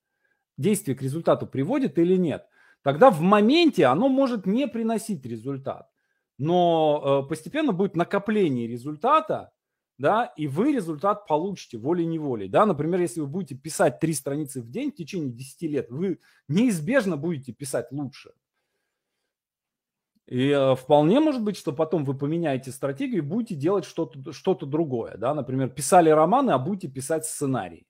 [0.58, 2.48] Действие к результату приводит или нет.
[2.82, 5.90] Тогда в моменте оно может не приносить результат.
[6.38, 9.52] Но э, постепенно будет накопление результата,
[9.98, 14.70] да, и вы результат получите волей-неволей, да, например, если вы будете писать три страницы в
[14.70, 18.32] день в течение 10 лет, вы неизбежно будете писать лучше.
[20.28, 24.54] И э, вполне может быть, что потом вы поменяете стратегию и будете делать что-то что
[24.56, 27.88] другое, да, например, писали романы, а будете писать сценарий.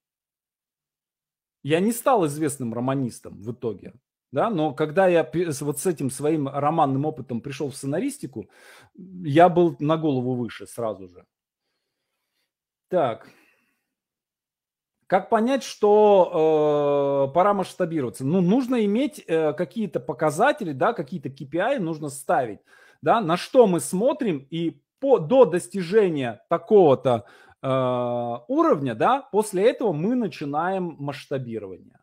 [1.63, 3.93] Я не стал известным романистом в итоге.
[4.31, 5.29] да, но когда я
[5.61, 8.49] вот с этим своим романным опытом пришел в сценаристику,
[8.95, 11.25] я был на голову выше сразу же.
[12.89, 13.29] Так.
[15.07, 18.25] Как понять, что э, пора масштабироваться?
[18.25, 22.59] Ну, нужно иметь э, какие-то показатели, да, какие-то KPI нужно ставить,
[23.01, 27.25] да, на что мы смотрим и по, до достижения такого-то
[27.61, 27.67] э,
[28.49, 31.99] уровня, да, после этого мы начинаем масштабирование.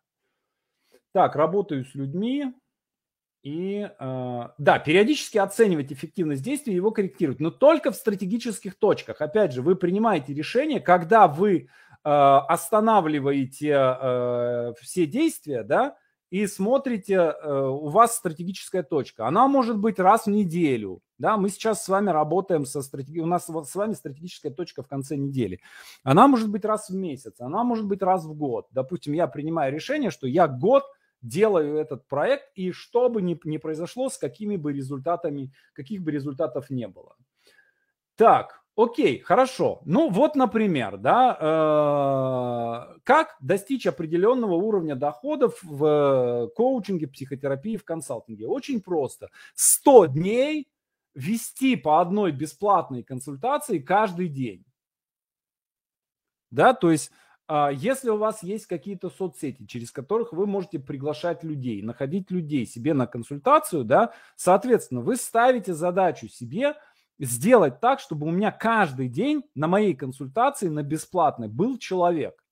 [1.13, 2.53] Так, работаю с людьми.
[3.45, 9.21] И э, да, периодически оценивать эффективность действия и его корректировать, но только в стратегических точках.
[9.21, 11.69] Опять же, вы принимаете решение, когда вы
[12.07, 15.97] Э, останавливаете э, все действия, да,
[16.29, 19.27] и смотрите, у вас стратегическая точка.
[19.27, 21.01] Она может быть раз в неделю.
[21.17, 24.87] Да, мы сейчас с вами работаем со стратегией, у нас с вами стратегическая точка в
[24.87, 25.61] конце недели.
[26.03, 28.67] Она может быть раз в месяц, она может быть раз в год.
[28.71, 30.83] Допустим, я принимаю решение, что я год
[31.27, 36.11] делаю этот проект, и что бы ни, ни произошло, с какими бы результатами, каких бы
[36.11, 37.15] результатов не было.
[38.15, 39.81] Так, Окей, хорошо.
[39.85, 48.47] Ну вот, например, да, э, как достичь определенного уровня доходов в коучинге, психотерапии, в консалтинге?
[48.47, 49.29] Очень просто.
[49.53, 50.67] 100 дней
[51.13, 54.65] вести по одной бесплатной консультации каждый день.
[56.51, 61.43] Да, то есть э, если у вас есть какие-то соцсети, через которых вы можете приглашать
[61.43, 66.75] людей, находить людей себе на консультацию, да, соответственно, вы ставите задачу себе–
[67.19, 72.43] сделать так, чтобы у меня каждый день на моей консультации, на бесплатной, был человек.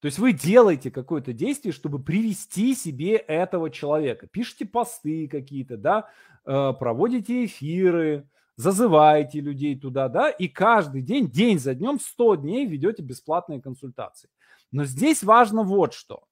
[0.00, 4.26] То есть вы делаете какое-то действие, чтобы привести себе этого человека.
[4.26, 6.08] Пишите посты какие-то, да,
[6.44, 12.66] э, проводите эфиры, зазываете людей туда, да, и каждый день, день за днем, 100 дней
[12.66, 14.28] ведете бесплатные консультации.
[14.70, 16.24] Но здесь важно вот что.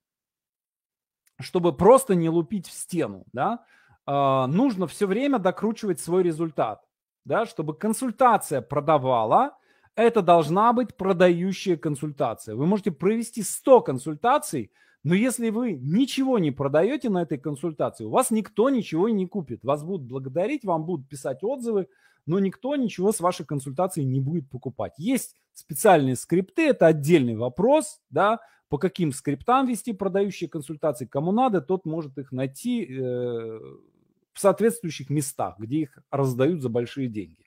[1.40, 3.64] Чтобы просто не лупить в стену, да,
[4.06, 6.84] э, нужно все время докручивать свой результат
[7.24, 9.56] да, чтобы консультация продавала,
[9.94, 12.54] это должна быть продающая консультация.
[12.54, 18.10] Вы можете провести 100 консультаций, но если вы ничего не продаете на этой консультации, у
[18.10, 19.64] вас никто ничего не купит.
[19.64, 21.88] Вас будут благодарить, вам будут писать отзывы,
[22.26, 24.92] но никто ничего с вашей консультацией не будет покупать.
[24.98, 31.60] Есть специальные скрипты, это отдельный вопрос, да, по каким скриптам вести продающие консультации, кому надо,
[31.60, 37.46] тот может их найти э, в соответствующих местах, где их раздают за большие деньги.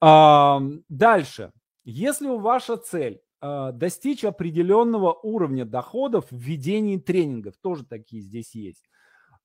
[0.00, 1.52] Дальше.
[1.84, 8.84] Если ваша цель а, достичь определенного уровня доходов в ведении тренингов, тоже такие здесь есть.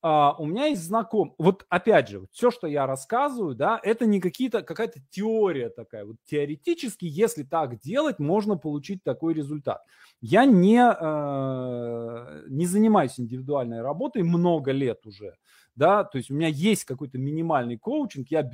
[0.05, 4.19] Uh, у меня есть знаком, вот опять же, все, что я рассказываю, да, это не
[4.19, 6.03] какие-то какая-то теория такая.
[6.03, 9.81] Вот теоретически, если так делать, можно получить такой результат.
[10.19, 15.35] Я не uh, не занимаюсь индивидуальной работой много лет уже,
[15.75, 18.49] да, то есть у меня есть какой-то минимальный коучинг, я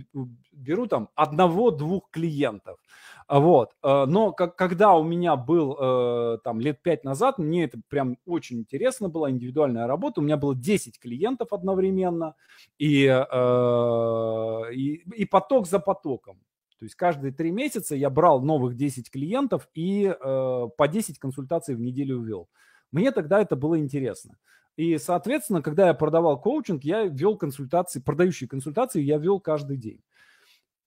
[0.51, 2.79] беру там одного-двух клиентов,
[3.27, 7.79] вот, э, но как, когда у меня был э, там лет пять назад, мне это
[7.89, 12.35] прям очень интересно была индивидуальная работа, у меня было 10 клиентов одновременно
[12.77, 16.39] и, э, и, и поток за потоком.
[16.79, 21.75] То есть каждые три месяца я брал новых 10 клиентов и э, по 10 консультаций
[21.75, 22.49] в неделю вел.
[22.91, 24.37] Мне тогда это было интересно.
[24.79, 30.01] И, соответственно, когда я продавал коучинг, я вел консультации, продающие консультации я вел каждый день.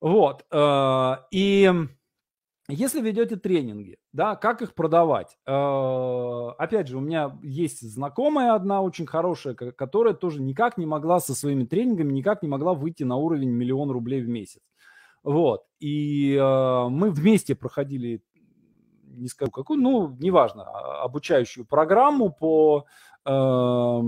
[0.00, 0.46] Вот.
[0.50, 1.70] Э, и
[2.68, 5.36] если ведете тренинги, да, как их продавать?
[5.46, 11.20] Э, опять же, у меня есть знакомая одна очень хорошая, которая тоже никак не могла
[11.20, 14.62] со своими тренингами, никак не могла выйти на уровень миллион рублей в месяц.
[15.22, 15.64] Вот.
[15.80, 18.22] И э, мы вместе проходили,
[19.04, 22.86] не скажу какую, ну, неважно, а, обучающую программу по
[23.24, 24.02] по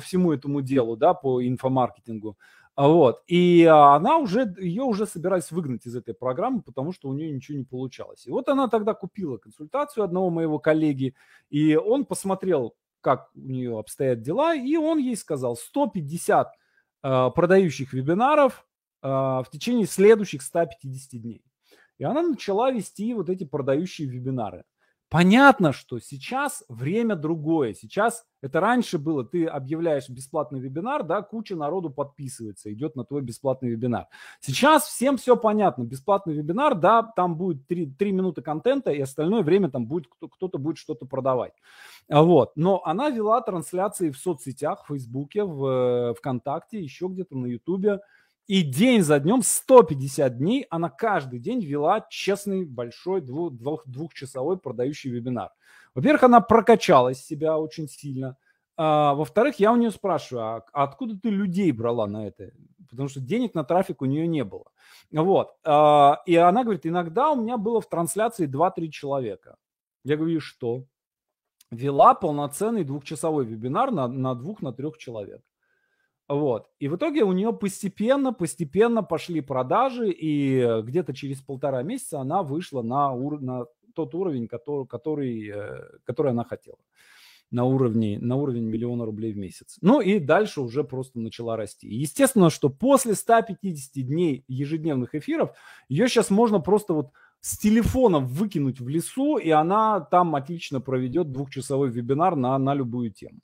[0.00, 2.36] всему этому делу, да, по инфомаркетингу.
[2.76, 3.22] А вот.
[3.26, 7.56] И она уже, ее уже собирались выгнать из этой программы, потому что у нее ничего
[7.56, 8.26] не получалось.
[8.26, 11.14] И вот она тогда купила консультацию одного моего коллеги,
[11.48, 16.52] и он посмотрел, как у нее обстоят дела, и он ей сказал 150
[17.02, 18.66] э, продающих вебинаров
[19.02, 21.42] э, в течение следующих 150 дней.
[21.96, 24.64] И она начала вести вот эти продающие вебинары.
[25.08, 27.74] Понятно, что сейчас время другое.
[27.74, 33.22] Сейчас это раньше было, ты объявляешь бесплатный вебинар, да, куча народу подписывается, идет на твой
[33.22, 34.08] бесплатный вебинар.
[34.40, 35.84] Сейчас всем все понятно.
[35.84, 40.58] Бесплатный вебинар, да, там будет 3, 3 минуты контента, и остальное время там будет кто-то
[40.58, 41.52] будет что-то продавать.
[42.08, 42.52] А вот.
[42.56, 48.00] Но она вела трансляции в соцсетях, в Фейсбуке, в э, ВКонтакте, еще где-то на Ютубе.
[48.46, 54.56] И день за днем, 150 дней, она каждый день вела честный, большой, двух, двух, двухчасовой
[54.56, 55.50] продающий вебинар.
[55.96, 58.36] Во-первых, она прокачалась себя очень сильно.
[58.76, 62.52] А, во-вторых, я у нее спрашиваю, а откуда ты людей брала на это?
[62.88, 64.66] Потому что денег на трафик у нее не было.
[65.10, 65.56] Вот.
[65.64, 69.56] А, и она говорит, иногда у меня было в трансляции 2-3 человека.
[70.04, 70.84] Я говорю, что?
[71.72, 75.42] Вела полноценный двухчасовой вебинар на, на двух, на трех человек.
[76.28, 76.68] Вот.
[76.80, 82.42] И в итоге у нее постепенно, постепенно пошли продажи, и где-то через полтора месяца она
[82.42, 83.40] вышла на, ур...
[83.40, 86.78] на тот уровень, который, который, э, который она хотела.
[87.52, 89.78] На уровне, на уровень миллиона рублей в месяц.
[89.80, 91.88] Ну и дальше уже просто начала расти.
[91.88, 95.56] Естественно, что после 150 дней ежедневных эфиров
[95.88, 101.30] ее сейчас можно просто вот с телефоном выкинуть в лесу, и она там отлично проведет
[101.30, 103.38] двухчасовой вебинар на, на любую тему.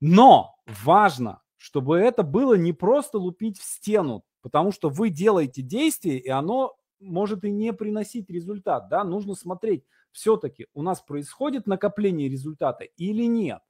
[0.00, 6.18] Но важно, чтобы это было не просто лупить в стену, потому что вы делаете действие,
[6.18, 8.90] и оно может и не приносить результат.
[8.90, 9.02] Да?
[9.02, 13.62] Нужно смотреть, все-таки у нас происходит накопление результата или нет.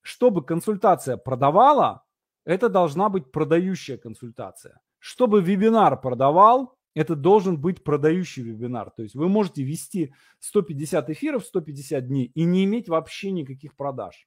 [0.00, 2.02] Чтобы консультация продавала,
[2.46, 4.80] это должна быть продающая консультация.
[4.98, 8.90] Чтобы вебинар продавал, это должен быть продающий вебинар.
[8.90, 14.26] То есть вы можете вести 150 эфиров, 150 дней и не иметь вообще никаких продаж.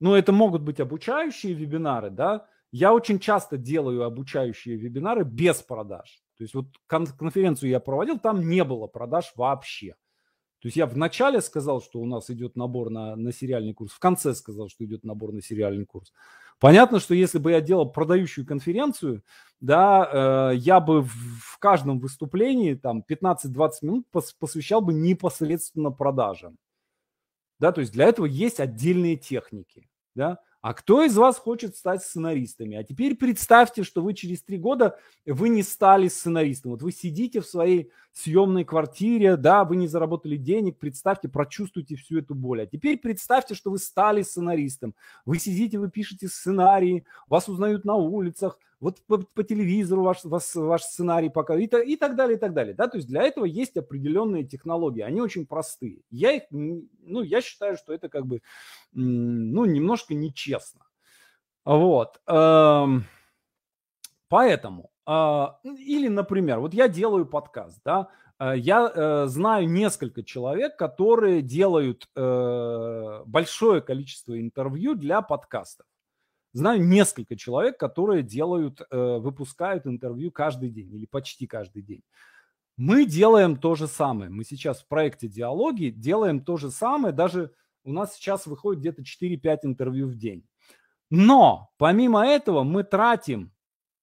[0.00, 2.46] Ну, это могут быть обучающие вебинары, да.
[2.72, 6.22] Я очень часто делаю обучающие вебинары без продаж.
[6.36, 9.94] То есть вот конференцию я проводил, там не было продаж вообще.
[10.60, 13.98] То есть я вначале сказал, что у нас идет набор на, на сериальный курс, в
[13.98, 16.12] конце сказал, что идет набор на сериальный курс.
[16.58, 19.22] Понятно, что если бы я делал продающую конференцию,
[19.60, 25.90] да, э, я бы в, в каждом выступлении там 15-20 минут пос, посвящал бы непосредственно
[25.90, 26.56] продажам.
[27.58, 29.88] Да, то есть для этого есть отдельные техники.
[30.14, 30.38] Да?
[30.66, 32.76] А кто из вас хочет стать сценаристами?
[32.76, 36.72] А теперь представьте, что вы через три года вы не стали сценаристом.
[36.72, 42.18] Вот вы сидите в своей съемной квартире, да, вы не заработали денег, представьте, прочувствуйте всю
[42.18, 42.62] эту боль.
[42.62, 44.96] А теперь представьте, что вы стали сценаристом.
[45.24, 50.54] Вы сидите, вы пишете сценарии, вас узнают на улицах, вот по, по телевизору ваш, ваш,
[50.54, 52.74] ваш сценарий показывает и, и так далее, и так далее.
[52.74, 52.88] Да?
[52.88, 56.02] То есть для этого есть определенные технологии, они очень простые.
[56.10, 58.42] Я их, ну, я считаю, что это как бы,
[58.92, 60.82] ну, немножко нечестно.
[61.64, 62.20] Вот.
[62.26, 63.04] Эм,
[64.28, 68.08] поэтому, а, или, например, вот я делаю подкаст, да,
[68.38, 75.86] э, я э, знаю несколько человек, которые делают э, большое количество интервью для подкастов.
[76.56, 82.02] Знаю несколько человек, которые делают, э, выпускают интервью каждый день или почти каждый день.
[82.78, 84.30] Мы делаем то же самое.
[84.30, 87.12] Мы сейчас в проекте диалоги делаем то же самое.
[87.12, 87.52] Даже
[87.84, 90.48] у нас сейчас выходит где-то 4-5 интервью в день.
[91.10, 93.52] Но помимо этого мы тратим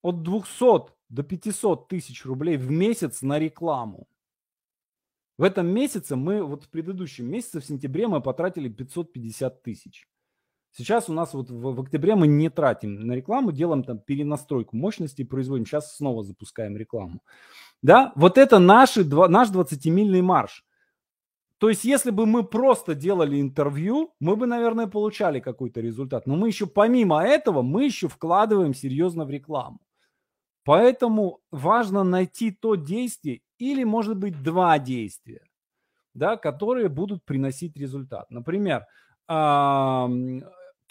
[0.04, 4.08] от 200 до 500 тысяч рублей в месяц на рекламу.
[5.39, 10.08] В этом месяце мы, вот в предыдущем месяце, в сентябре мы потратили 550 тысяч.
[10.76, 14.76] Сейчас у нас вот в, в октябре мы не тратим на рекламу, делаем там перенастройку
[14.76, 15.65] мощности, производим.
[15.65, 17.21] Сейчас снова запускаем рекламу.
[17.84, 20.65] Да, вот это наши, наш 20-мильный марш.
[21.59, 26.28] То есть, если бы мы просто делали интервью, мы бы, наверное, получали какой-то результат.
[26.28, 29.80] Но мы еще помимо этого, мы еще вкладываем серьезно в рекламу.
[30.65, 35.43] Поэтому важно найти то действие или, может быть, два действия,
[36.13, 38.30] да, которые будут приносить результат.
[38.32, 38.86] Например,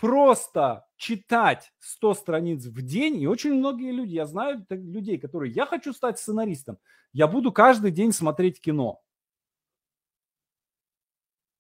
[0.03, 5.65] просто читать 100 страниц в день, и очень многие люди, я знаю людей, которые, я
[5.65, 6.79] хочу стать сценаристом,
[7.13, 9.01] я буду каждый день смотреть кино.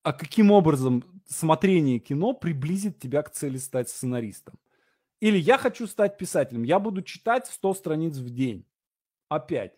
[0.03, 4.59] А каким образом смотрение кино приблизит тебя к цели стать сценаристом?
[5.21, 8.67] Или я хочу стать писателем, я буду читать 100 страниц в день.
[9.29, 9.77] Опять,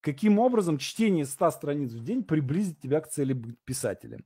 [0.00, 4.24] каким образом чтение 100 страниц в день приблизит тебя к цели быть писателем?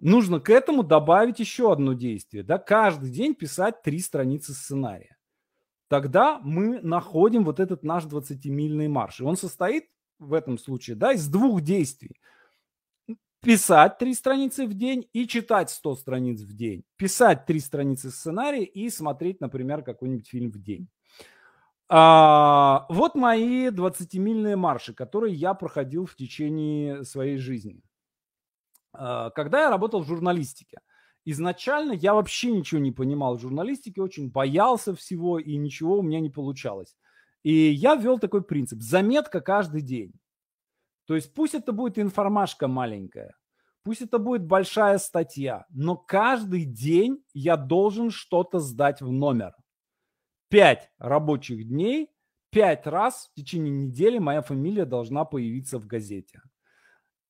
[0.00, 2.42] Нужно к этому добавить еще одно действие.
[2.42, 5.16] Да, каждый день писать три страницы сценария.
[5.88, 9.20] Тогда мы находим вот этот наш 20-мильный марш.
[9.20, 9.88] И он состоит
[10.18, 12.16] в этом случае да, из двух действий.
[13.40, 16.82] Писать три страницы в день и читать 100 страниц в день.
[16.96, 20.88] Писать три страницы сценария и смотреть, например, какой-нибудь фильм в день.
[21.88, 27.83] А, вот мои 20-мильные марши, которые я проходил в течение своей жизни.
[28.94, 30.78] А, когда я работал в журналистике,
[31.24, 36.20] изначально я вообще ничего не понимал в журналистике, очень боялся всего и ничего у меня
[36.20, 36.96] не получалось.
[37.42, 40.12] И я ввел такой принцип– заметка каждый день.
[41.06, 43.36] То есть пусть это будет информашка маленькая,
[43.82, 49.54] пусть это будет большая статья, но каждый день я должен что-то сдать в номер.
[50.48, 52.08] Пять рабочих дней,
[52.50, 56.40] пять раз в течение недели моя фамилия должна появиться в газете.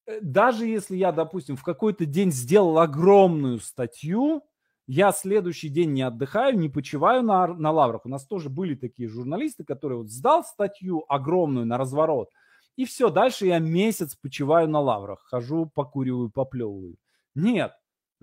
[0.07, 4.43] Э, даже если я, допустим, в какой-то день сделал огромную статью,
[4.87, 8.05] я следующий день не отдыхаю, не почиваю на, на лаврах.
[8.05, 12.29] У нас тоже были такие журналисты, которые вот сдал статью огромную на разворот,
[12.77, 16.97] и все, дальше я месяц почиваю на лаврах, хожу, покуриваю, поплевываю.
[17.35, 17.73] Нет,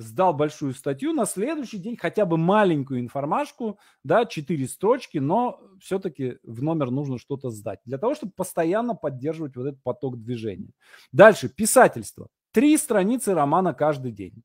[0.02, 6.38] сдал большую статью, на следующий день хотя бы маленькую информашку, да, четыре строчки, но все-таки
[6.44, 10.72] в номер нужно что-то сдать, для того, чтобы постоянно поддерживать вот этот поток движения.
[11.12, 12.28] Дальше, писательство.
[12.52, 14.44] Три страницы романа каждый день.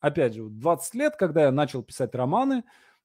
[0.00, 2.64] Опять же, 20 лет, когда я начал писать романы,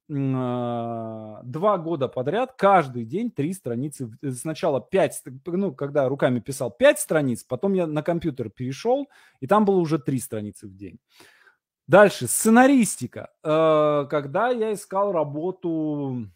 [0.10, 4.10] а, два года подряд, каждый день три страницы.
[4.34, 9.10] Сначала пять, ну, когда руками писал пять страниц, потом я на компьютер перешел,
[9.42, 11.00] и там было уже три страницы в день.
[11.88, 13.30] Дальше, сценаристика.
[13.44, 16.28] Э, когда я искал работу,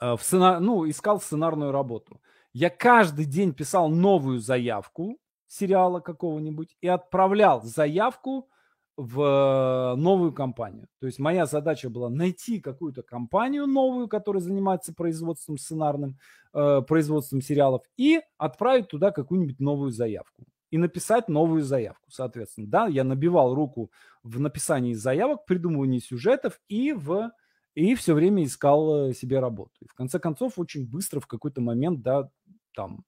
[0.00, 0.60] э, в сцена...
[0.60, 2.20] ну, искал сценарную работу,
[2.52, 5.18] я каждый день писал новую заявку
[5.48, 8.48] сериала какого-нибудь и отправлял заявку
[8.96, 10.86] в новую компанию.
[11.00, 16.18] То есть моя задача была найти какую-то компанию новую, которая занимается производством сценарным,
[16.52, 22.66] э, производством сериалов, и отправить туда какую-нибудь новую заявку и написать новую заявку, соответственно.
[22.68, 23.90] Да, я набивал руку
[24.22, 27.30] в написании заявок, придумывании сюжетов и в
[27.74, 29.72] и все время искал э, себе работу.
[29.80, 32.28] И в конце концов, очень быстро в какой-то момент, да,
[32.74, 33.04] там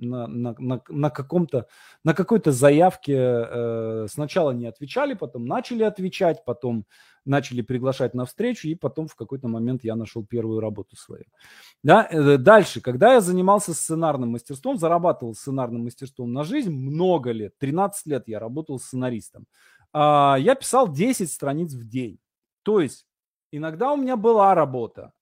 [0.00, 1.66] на, на, на, на каком-то,
[2.04, 6.86] на какой-то заявке э, сначала не отвечали, потом начали отвечать, потом
[7.24, 11.24] начали приглашать на встречу, и потом в какой-то момент я нашел первую работу свою.
[11.82, 12.08] Да?
[12.10, 18.06] Э, дальше, когда я занимался сценарным мастерством, зарабатывал сценарным мастерством на жизнь много лет, 13
[18.06, 19.46] лет я работал сценаристом,
[19.92, 22.18] э, я писал 10 страниц в день.
[22.62, 23.06] То есть
[23.52, 25.12] иногда у меня была работа,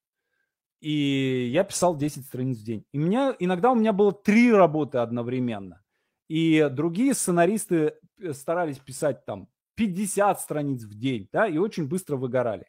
[0.81, 2.85] и я писал 10 страниц в день.
[2.93, 5.83] И меня, иногда у меня было три работы одновременно.
[6.29, 12.17] И другие сценаристы э, старались писать там 50 страниц в день, да, и очень быстро
[12.17, 12.67] выгорали.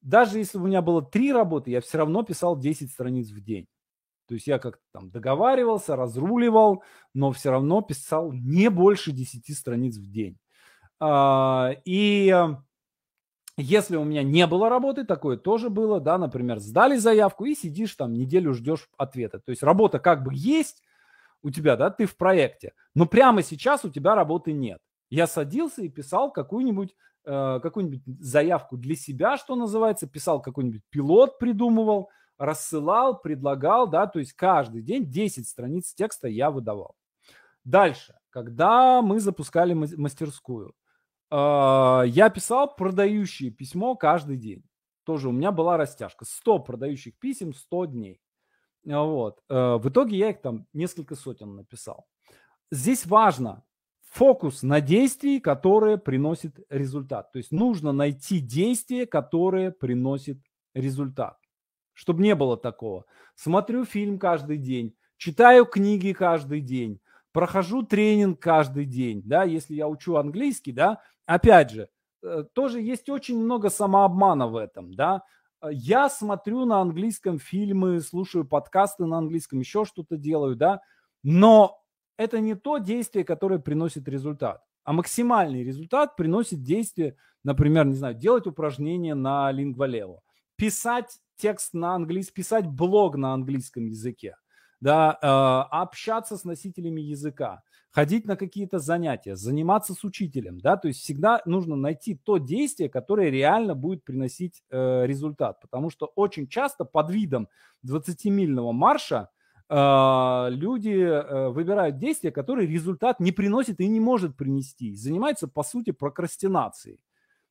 [0.00, 3.66] Даже если у меня было три работы, я все равно писал 10 страниц в день.
[4.26, 6.82] То есть я как-то там договаривался, разруливал,
[7.12, 10.38] но все равно писал не больше 10 страниц в день.
[11.00, 12.34] А, и
[13.56, 17.94] если у меня не было работы, такое тоже было, да, например, сдали заявку и сидишь
[17.94, 19.38] там неделю ждешь ответа.
[19.38, 20.82] То есть работа как бы есть
[21.42, 24.80] у тебя, да, ты в проекте, но прямо сейчас у тебя работы нет.
[25.10, 26.96] Я садился и писал какую-нибудь
[27.26, 34.18] э, какую-нибудь заявку для себя, что называется, писал какой-нибудь пилот, придумывал, рассылал, предлагал, да, то
[34.18, 36.96] есть каждый день 10 страниц текста я выдавал.
[37.62, 40.74] Дальше, когда мы запускали мастерскую,
[41.36, 44.64] я писал продающие письмо каждый день.
[45.04, 46.24] Тоже у меня была растяжка.
[46.24, 48.20] 100 продающих писем, 100 дней.
[48.84, 49.40] Вот.
[49.48, 52.06] Э, в итоге я их там несколько сотен написал.
[52.70, 53.64] Здесь важно,
[54.10, 57.32] фокус на действии, которое приносит результат.
[57.32, 60.38] То есть нужно найти действие, которое приносит
[60.74, 61.38] результат.
[61.92, 63.04] Чтобы не было такого.
[63.34, 67.00] Смотрю фильм каждый день, читаю книги каждый день,
[67.32, 71.88] прохожу тренинг каждый день, да, если я учу английский, да, опять же,
[72.22, 75.22] э, тоже есть очень много самообмана в этом, да.
[75.70, 80.80] Я смотрю на английском фильмы, слушаю подкасты на английском, еще что-то делаю, да,
[81.22, 81.80] но
[82.18, 88.14] это не то действие, которое приносит результат, а максимальный результат приносит действие, например, не знаю,
[88.14, 90.20] делать упражнения на лингвалево,
[90.56, 94.36] писать текст на английском, писать блог на английском языке,
[94.80, 95.26] да, э,
[95.74, 97.62] общаться с носителями языка,
[97.94, 102.88] ходить на какие-то занятия, заниматься с учителем, да, то есть всегда нужно найти то действие,
[102.88, 107.48] которое реально будет приносить э, результат, потому что очень часто под видом
[107.86, 109.30] 20-мильного марша
[109.68, 114.94] а, люди э, выбирают действия, которые результат не приносит и не может принести.
[114.94, 116.98] Занимаются, по сути, прокрастинацией.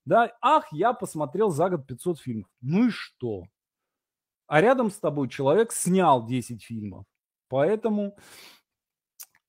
[0.06, 2.50] Да, ах, я посмотрел за год 500 фильмов.
[2.62, 3.46] Ну и что?
[4.48, 7.06] А рядом с тобой человек снял 10 фильмов.
[7.48, 8.16] Поэтому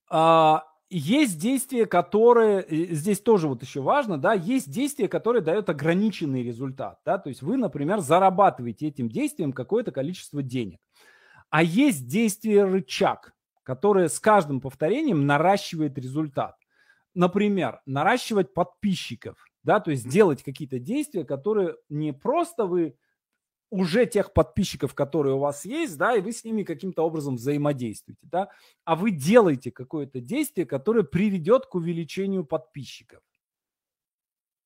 [0.08, 6.42] а, есть действия, которые, здесь тоже вот еще важно, да, есть действия, которые дают ограниченный
[6.42, 10.78] результат, да, то есть вы, например, зарабатываете этим действием какое-то количество денег.
[11.50, 13.32] А есть действие рычаг,
[13.62, 16.56] которое с каждым повторением наращивает результат.
[17.14, 22.96] Например, наращивать подписчиков, да, то есть делать какие-то действия, которые не просто вы
[23.74, 28.26] уже тех подписчиков, которые у вас есть, да, и вы с ними каким-то образом взаимодействуете,
[28.30, 28.48] да,
[28.84, 33.20] а вы делаете какое-то действие, которое приведет к увеличению подписчиков,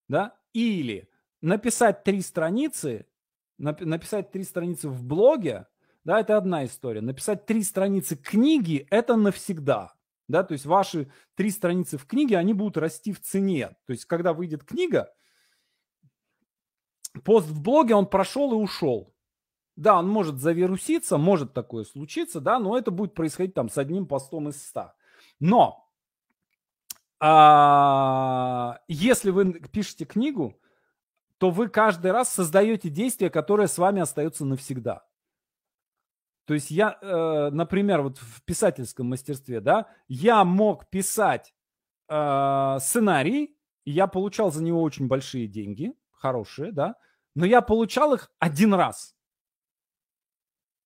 [0.08, 1.08] да, или
[1.40, 3.06] написать три страницы,
[3.56, 5.66] написать три страницы в блоге,
[6.04, 7.00] да, это одна история.
[7.00, 9.94] Написать три страницы книги– это навсегда.
[10.26, 13.76] Да, то есть ваши три страницы в книге, они будут расти в цене.
[13.86, 15.10] То есть когда выйдет книга,
[17.18, 19.14] пост в блоге, он прошел и ушел.
[19.76, 24.06] Да, он может завируситься, может такое случиться, да, но это будет происходить там с одним
[24.06, 24.94] постом из ста.
[25.38, 25.88] Но
[27.20, 30.60] а, если вы пишете книгу,
[31.38, 35.04] то вы каждый раз создаете действие, которое с вами остается навсегда.
[36.44, 41.54] То есть я, э, например, вот в писательском мастерстве, да, я мог писать
[42.08, 43.54] э, сценарий,
[43.84, 46.96] я получал за него очень большие деньги, хорошие, да,
[47.38, 49.14] но я получал их один раз.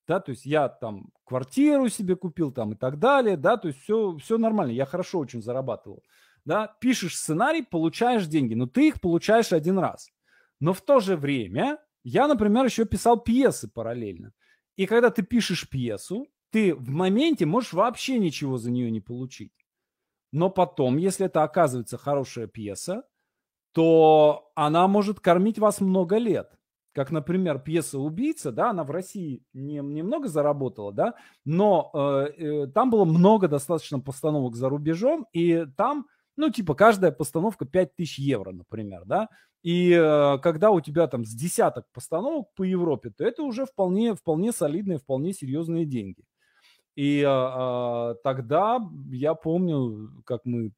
[0.06, 3.80] Да, то есть я там квартиру себе купил там и так далее, да, то есть
[3.80, 6.04] все, все нормально, я хорошо очень зарабатывал.
[6.44, 10.10] Да, пишешь сценарий, получаешь деньги, но ты их получаешь один раз.
[10.60, 14.34] Но в то же время я, например, еще писал пьесы параллельно.
[14.76, 19.54] И когда ты пишешь пьесу, ты в моменте можешь вообще ничего за нее не получить.
[20.32, 23.04] Но потом, если это оказывается хорошая пьеса,
[23.72, 26.50] то она может кормить вас много лет.
[26.94, 31.14] Как, например, пьеса «Убийца», да, она в России не, немного заработала, да,
[31.46, 31.98] но э,
[32.36, 36.06] э, там было много достаточно постановок за рубежом, и там,
[36.36, 39.28] ну, типа, каждая постановка 5000 евро, например, да,
[39.62, 44.14] и э, когда у тебя там с десяток постановок по Европе, то это уже вполне,
[44.14, 46.24] вполне солидные, вполне серьезные деньги.
[46.96, 50.72] И э, э, тогда я помню, как мы,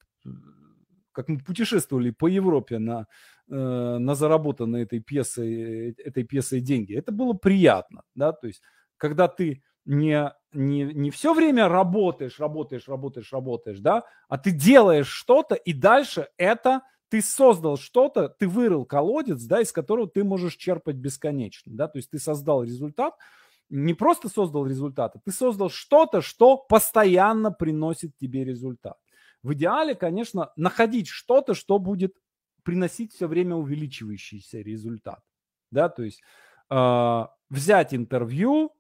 [1.15, 3.07] как мы путешествовали по Европе на,
[3.49, 6.95] э, на заработанные этой пьесой, этой пьесой деньги.
[6.95, 8.63] Это было приятно, да, то есть
[8.97, 15.09] когда ты не, не, не все время работаешь, работаешь, работаешь, работаешь, да, а ты делаешь
[15.09, 20.57] что-то, и дальше это ты создал что-то, ты вырыл колодец, да, из которого ты можешь
[20.57, 23.15] черпать бесконечно, да, то есть ты создал результат,
[23.71, 28.97] не просто создал результат, а ты создал что-то, что постоянно приносит тебе результат.
[29.45, 32.17] В идеале, конечно, находить что-то, что будет
[32.63, 35.23] приносить все время увеличивающийся результат,
[35.71, 36.23] да, то есть
[36.71, 38.75] э, взять интервью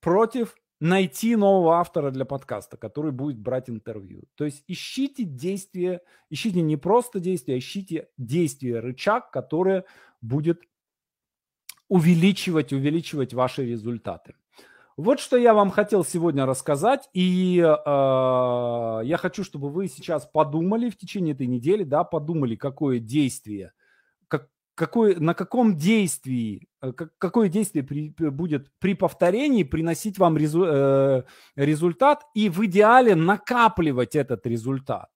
[0.00, 4.24] против найти нового автора для подкаста, который будет брать интервью.
[4.34, 9.86] То есть ищите действия, ищите не просто действия, а ищите действие, рычаг, которое
[10.20, 10.60] будет
[11.88, 14.34] увеличивать, увеличивать ваши результаты.
[15.02, 20.90] Вот что я вам хотел сегодня рассказать, и э, я хочу, чтобы вы сейчас подумали
[20.90, 23.72] в течение этой недели, да, подумали, какое действие–
[24.74, 31.24] какой, на каком действии, э, какое действие при, будет при повторении приносить вам резу, э,
[31.56, 35.08] результат и в идеале накапливать этот результат.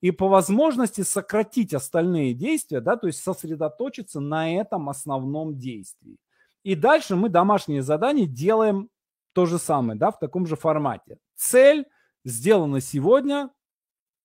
[0.00, 6.18] И по возможности сократить остальные действия, да, то есть сосредоточиться на этом основном действии.
[6.62, 8.88] И дальше мы домашние задания делаем
[9.36, 11.18] то же самое, да, в таком же формате.
[11.34, 11.84] Цель
[12.24, 13.50] сделана сегодня,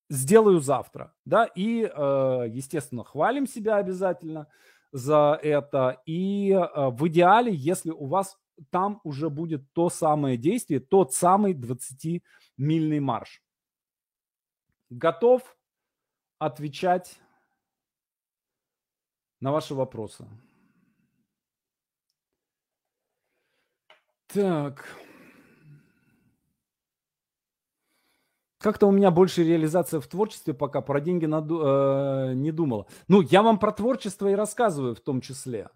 [0.10, 4.48] сделаю завтра, да, и, э, естественно, хвалим себя обязательно
[4.94, 8.38] за это, и э, в идеале, если у вас
[8.70, 13.44] там уже будет то самое действие, тот самый 20-мильный марш.
[14.90, 15.42] Готов
[16.40, 17.20] отвечать
[19.42, 20.26] на ваши вопросы.
[24.34, 24.86] Так.
[28.60, 32.86] Как-то у меня больше реализация в творчестве пока, про деньги наду, э, не думала.
[33.08, 35.70] Ну, я вам про творчество и рассказываю в том числе.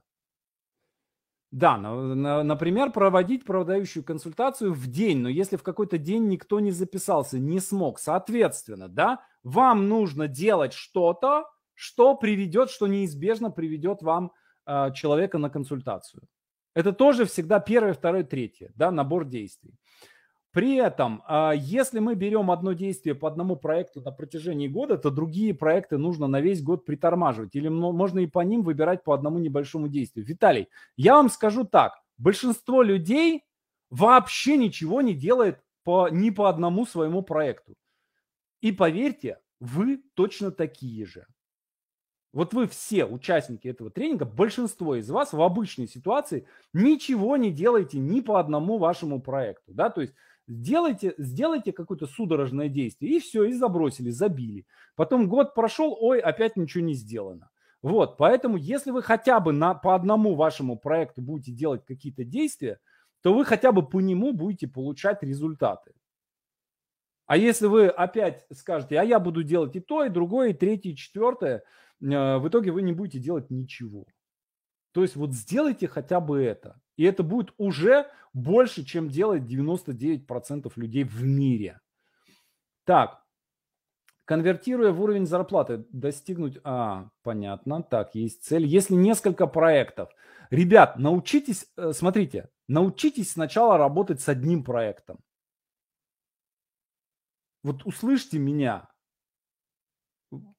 [1.52, 6.60] Да, на, на, например, проводить продающую консультацию в день, но если в какой-то день никто
[6.60, 14.02] не записался, не смог, соответственно, да, вам нужно делать что-то, что приведет, что неизбежно приведет
[14.04, 14.32] вам
[14.68, 16.28] э, человека на консультацию.
[16.76, 19.74] Это тоже всегда первое, второе, третье, да, набор действий.
[20.52, 25.10] При этом, а, если мы берем одно действие по одному проекту на протяжении года, то
[25.10, 27.56] другие проекты нужно на весь год притормаживать.
[27.56, 30.26] Или можно и по ним выбирать по одному небольшому действию.
[30.26, 32.00] Виталий, я вам скажу так.
[32.18, 33.44] Большинство людей
[33.90, 37.76] вообще ничего не делает по, ни по одному своему проекту.
[38.62, 41.26] И поверьте, вы точно такие же.
[42.36, 47.98] Вот вы все участники этого тренинга, большинство из вас в обычной ситуации ничего не делаете
[47.98, 49.74] ни по одному вашему проекту.
[49.74, 49.90] Да?
[49.90, 50.14] То есть
[50.48, 54.68] Сделайте, сделайте какое-то судорожное действие, и все, и забросили, забили.
[54.96, 57.50] Потом год прошел, ой, опять ничего не сделано.
[57.82, 62.80] Вот, поэтому если вы хотя бы на, по одному вашему проекту будете делать какие-то действия,
[63.24, 65.94] то вы хотя бы по нему будете получать результаты.
[67.26, 70.92] А если вы опять скажете, а я буду делать и то, и другое, и третье,
[70.92, 71.64] и четвертое,
[72.00, 74.06] в итоге вы не будете делать ничего.
[74.92, 76.80] То есть вот сделайте хотя бы это.
[76.96, 81.82] И это будет уже больше, чем делает 99% людей в мире.
[82.86, 83.26] Так,
[84.26, 86.60] конвертируя в уровень зарплаты, достигнуть...
[86.64, 88.66] А, понятно, так, есть цель.
[88.66, 90.10] Если несколько проектов.
[90.50, 95.20] Ребят, научитесь, э, смотрите, научитесь сначала работать с одним проектом.
[97.64, 98.88] Вот услышьте меня.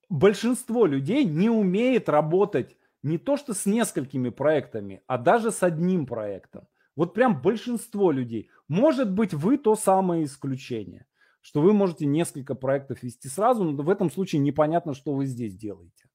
[0.09, 6.07] Большинство людей не умеет работать не то что с несколькими проектами, а даже с одним
[6.07, 6.67] проектом.
[6.97, 8.49] Вот прям большинство людей.
[8.69, 11.07] Может быть, вы то самое исключение,
[11.41, 15.57] что вы можете несколько проектов вести сразу, но в этом случае непонятно, что вы здесь
[15.57, 16.09] делаете.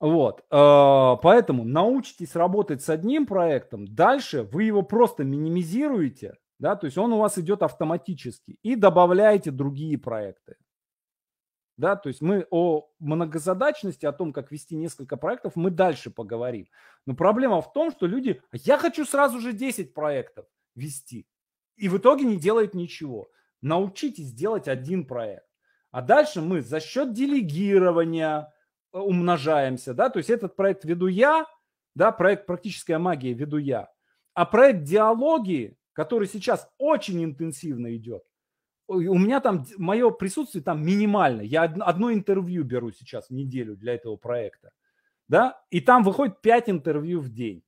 [0.00, 6.84] Вот, э, поэтому научитесь работать с одним проектом, дальше вы его просто минимизируете, да, то
[6.86, 10.54] есть он у вас идет автоматически и добавляете другие проекты.
[11.78, 16.66] Да, то есть мы о многозадачности, о том, как вести несколько проектов, мы дальше поговорим.
[17.06, 21.28] Но проблема в том, что люди, я хочу сразу же 10 проектов вести.
[21.76, 23.30] И в итоге не делают ничего.
[23.62, 25.46] Научитесь делать один проект.
[25.92, 28.52] А дальше мы за счет делегирования
[28.92, 29.94] э, умножаемся.
[29.94, 30.10] Да?
[30.10, 31.46] То есть этот проект веду я,
[31.94, 33.88] да, проект «Практическая магия» веду я.
[34.34, 38.24] А проект диалоги, который сейчас очень интенсивно идет,
[38.88, 41.42] у меня там, мое присутствие там минимально.
[41.42, 44.70] Я одно интервью беру сейчас в неделю для этого проекта.
[45.28, 45.60] Да?
[45.70, 47.62] И там выходит 5 интервью в день.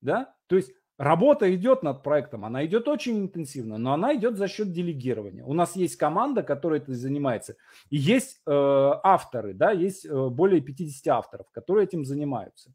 [0.00, 0.34] Да?
[0.46, 4.72] То есть работа идет над проектом, она идет очень интенсивно, но она идет за счет
[4.72, 5.44] делегирования.
[5.44, 7.56] У нас есть команда, которая этим занимается.
[7.90, 12.72] И есть э, авторы, да, есть э, более 50 авторов, которые этим занимаются.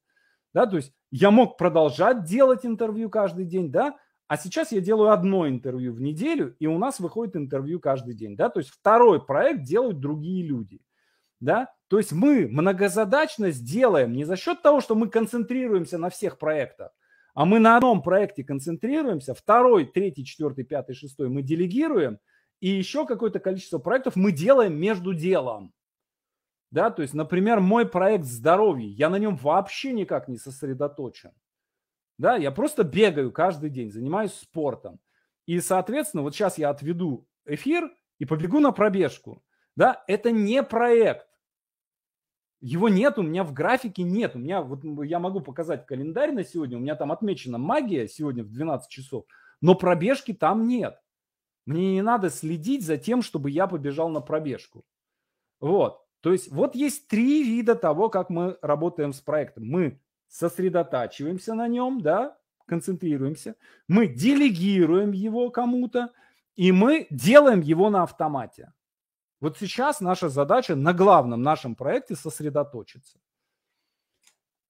[0.53, 3.97] Да, то есть я мог продолжать делать интервью каждый день, да,
[4.27, 8.35] а сейчас я делаю одно интервью в неделю, и у нас выходит интервью каждый день.
[8.35, 8.49] Да?
[8.49, 10.81] То есть второй проект делают другие люди.
[11.39, 11.73] Да?
[11.87, 16.91] То есть мы многозадачность делаем не за счет того, что мы концентрируемся на всех проектах,
[17.33, 22.19] а мы на одном проекте концентрируемся, второй, третий, четвертый, пятый, шестой мы делегируем,
[22.59, 25.73] и еще какое-то количество проектов мы делаем между делом.
[26.71, 31.31] Да, то есть, например, мой проект здоровья, я на нем вообще никак не сосредоточен.
[32.17, 34.99] Да, я просто бегаю каждый день, занимаюсь спортом.
[35.45, 39.43] И, соответственно, вот сейчас я отведу эфир и побегу на пробежку.
[39.75, 41.27] Да, это не проект.
[42.61, 44.35] Его нет, у меня в графике нет.
[44.35, 48.43] У меня, вот я могу показать календарь на сегодня, у меня там отмечена магия сегодня
[48.43, 49.25] в 12 часов,
[49.59, 50.97] но пробежки там нет.
[51.65, 54.85] Мне не надо следить за тем, чтобы я побежал на пробежку.
[55.59, 56.01] Вот.
[56.21, 59.65] То есть вот есть три вида того, как мы работаем с проектом.
[59.65, 59.99] Мы
[60.33, 63.55] сосредотачиваемся на нем, да, концентрируемся,
[63.87, 66.11] мы делегируем его кому-то,
[66.55, 68.73] и мы делаем его на автомате.
[69.39, 73.19] Вот сейчас наша задача на главном нашем проекте сосредоточиться.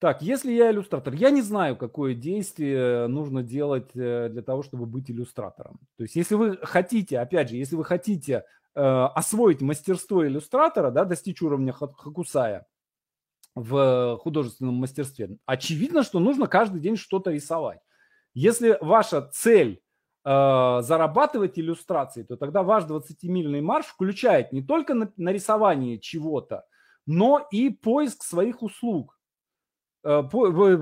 [0.00, 4.84] Так, если я иллюстратор, я не знаю, какое действие нужно делать э, для того, чтобы
[4.84, 5.80] быть иллюстратором.
[5.96, 8.44] То есть, если вы хотите, опять же, если вы хотите
[8.74, 12.66] э, освоить мастерство иллюстратора, да, достичь уровня Хакусая,
[13.54, 15.36] в художественном мастерстве.
[15.46, 17.80] Очевидно, что нужно каждый день что-то рисовать.
[18.34, 19.80] Если ваша цель
[20.24, 26.64] э, зарабатывать иллюстрации, то тогда ваш 20-мильный марш включает не только нарисование чего-то,
[27.06, 29.16] но и поиск своих услуг,
[30.02, 30.22] э,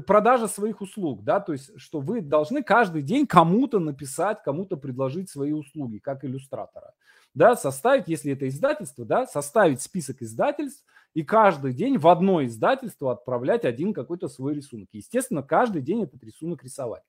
[0.07, 5.29] продажа своих услуг, да, то есть, что вы должны каждый день кому-то написать, кому-то предложить
[5.29, 6.95] свои услуги, как иллюстратора,
[7.35, 13.13] да, составить, если это издательство, да, составить список издательств, и каждый день в одно издательство
[13.13, 14.89] отправлять один какой-то свой рисунок.
[14.93, 17.03] Естественно, каждый день этот рисунок рисовать.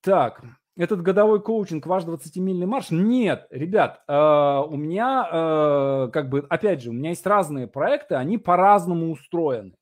[0.00, 0.42] Так,
[0.76, 2.90] этот годовой коучинг ваш 20-мильный марш?
[2.90, 8.14] Нет, ребят, э, у меня, э, как бы, опять же, у меня есть разные проекты,
[8.14, 9.74] они по-разному устроены.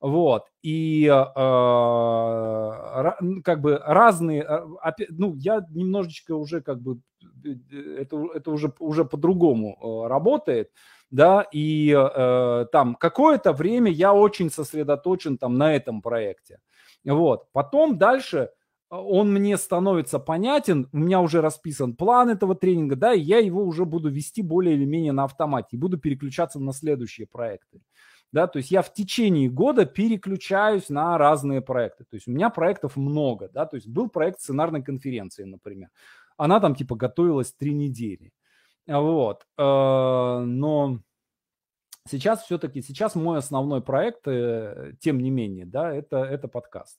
[0.00, 1.10] Вот, и э,
[3.42, 4.66] как бы разные, э,
[5.08, 7.00] ну, я немножечко уже как бы,
[7.98, 10.70] это, это уже, уже по-другому э, работает
[11.14, 16.58] да, и э, там какое-то время я очень сосредоточен там на этом проекте.
[17.04, 17.52] Вот.
[17.52, 18.48] Потом дальше э,
[18.90, 23.62] он мне становится понятен, у меня уже расписан план этого тренинга, да, и я его
[23.62, 27.80] уже буду вести более или менее на автомате и буду переключаться на следующие проекты.
[28.32, 32.02] Да, то есть я в течение года переключаюсь на разные проекты.
[32.02, 35.90] То есть у меня проектов много, да, то есть был проект сценарной конференции, например.
[36.36, 38.32] Она там типа готовилась три недели.
[38.86, 39.46] Вот.
[39.56, 40.98] Э, но
[42.08, 46.98] сейчас все-таки, сейчас мой основной проект, э, тем не менее, да, это, это подкаст.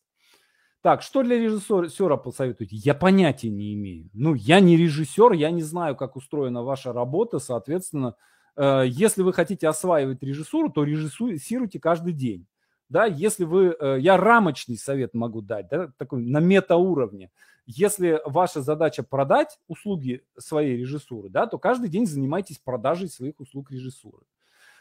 [0.81, 2.75] Так, что для режиссера посоветуете?
[2.75, 4.09] Я понятия не имею.
[4.13, 8.15] Ну, я не режиссер, я не знаю, как устроена ваша работа, соответственно,
[8.55, 12.47] э, если вы хотите осваивать режиссуру, то режиссируйте каждый день.
[12.87, 17.31] Да, если вы, я рамочный совет могу дать, да, такой на метауровне.
[17.65, 23.71] Если ваша задача продать услуги своей режиссуры, да, то каждый день занимайтесь продажей своих услуг
[23.71, 24.23] режиссуры.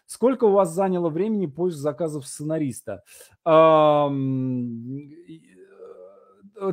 [0.06, 3.02] Сколько у вас заняло времени поиск заказов сценариста?
[3.46, 4.08] Э,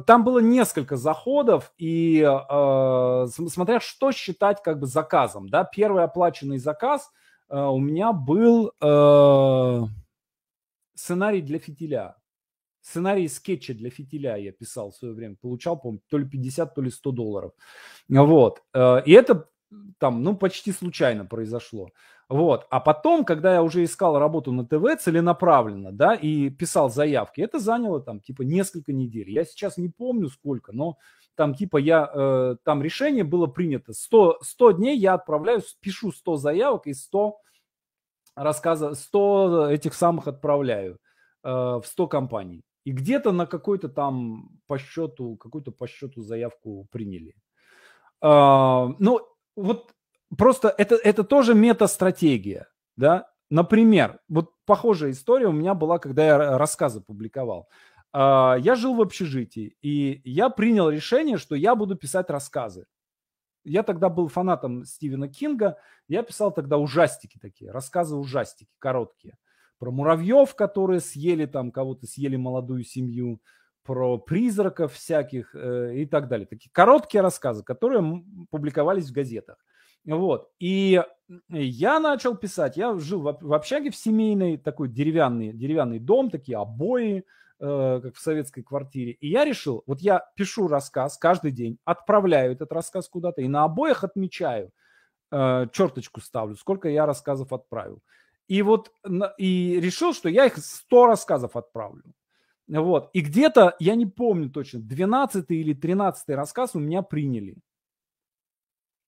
[0.06, 6.60] там было несколько заходов, и э, смотря что считать как бы заказом, да, первый оплаченный
[6.60, 7.10] заказ
[7.50, 9.82] э, у меня был э,
[10.94, 12.16] сценарий для фитиля.
[12.92, 16.82] Сценарий скетча для фитиля я писал в свое время, получал, по то ли 50, то
[16.82, 17.52] ли 100 долларов.
[18.10, 18.62] Вот.
[18.76, 19.48] И это
[19.98, 21.92] там, ну, почти случайно произошло.
[22.28, 22.68] Вот.
[22.70, 27.60] А потом, когда я уже искал работу на ТВ целенаправленно, да, и писал заявки, это
[27.60, 29.30] заняло там типа несколько недель.
[29.30, 30.98] Я сейчас не помню сколько, но
[31.36, 33.94] там типа я, э, там решение было принято.
[33.94, 37.38] 100, 100 дней я отправляю, пишу 100 заявок и 100
[38.36, 41.00] рассказов, 100 этих самых отправляю
[41.44, 42.64] э, в 100 компаний.
[42.84, 47.36] И где-то на какой-то там по счету, какую-то по счету заявку приняли.
[48.22, 49.20] Э, ну,
[49.56, 49.92] вот
[50.38, 53.28] просто это, это тоже мета-стратегия, да.
[53.50, 57.68] Например, вот похожая история у меня была, когда я рассказы публиковал.
[58.14, 62.86] А, я жил в общежитии, и я принял решение, что я буду писать рассказы.
[63.64, 65.78] Я тогда был фанатом Стивена Кинга,
[66.08, 69.38] я писал тогда ужастики такие, рассказы-ужастики, короткие.
[69.82, 73.42] Про муравьев, которые съели там, кого-то съели молодую семью,
[73.84, 76.46] про призраков всяких э, и так далее.
[76.46, 79.58] Такие короткие рассказы, которые публиковались в газетах.
[80.06, 80.52] Вот.
[80.60, 81.02] И
[81.50, 82.78] я начал писать.
[82.78, 87.26] Я жил в, в общаге в семейной, такой деревянный, деревянный дом, такие обои,
[87.60, 89.14] э, как в советской квартире.
[89.14, 93.64] И я решил, вот я пишу рассказ каждый день, отправляю этот рассказ куда-то и на
[93.64, 94.70] обоях отмечаю,
[95.32, 98.04] э, черточку ставлю, сколько я рассказов отправил.
[98.52, 98.92] И вот
[99.38, 102.04] и решил, что я их 100 рассказов отправлю.
[102.68, 103.10] Вот.
[103.14, 107.56] И где-то, я не помню точно, 12 или 13 рассказ у меня приняли.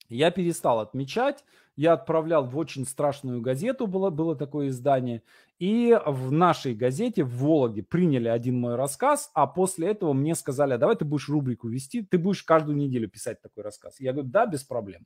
[0.07, 1.43] Я перестал отмечать,
[1.75, 5.23] я отправлял в очень страшную газету, было, было такое издание,
[5.59, 10.71] и в нашей газете в Вологде приняли один мой рассказ, а после этого мне сказали,
[10.71, 13.99] а давай ты будешь рубрику вести, ты будешь каждую неделю писать такой рассказ.
[13.99, 15.05] Я говорю, да, без проблем.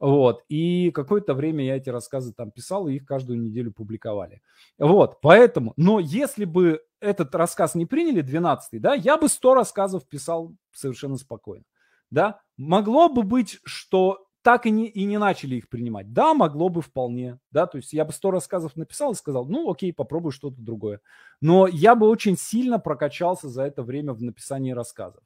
[0.00, 4.42] Вот, и какое-то время я эти рассказы там писал, и их каждую неделю публиковали.
[4.78, 10.06] Вот, поэтому, но если бы этот рассказ не приняли, 12 да, я бы 100 рассказов
[10.08, 11.64] писал совершенно спокойно,
[12.10, 12.40] да.
[12.56, 16.12] Могло бы быть, что так и не, и не начали их принимать.
[16.12, 19.70] Да, могло бы вполне, да, то есть я бы сто рассказов написал и сказал, ну
[19.70, 21.00] окей, попробуй что-то другое.
[21.40, 25.22] Но я бы очень сильно прокачался за это время в написании рассказов.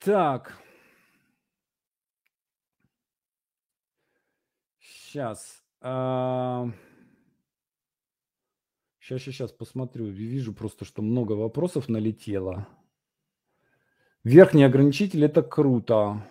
[0.00, 0.58] Так.
[5.08, 5.62] Сейчас.
[5.80, 6.70] А...
[9.00, 10.04] Сейчас, сейчас, сейчас посмотрю.
[10.04, 12.68] Вижу просто, что много вопросов налетело.
[14.22, 16.26] Верхний ограничитель– это круто.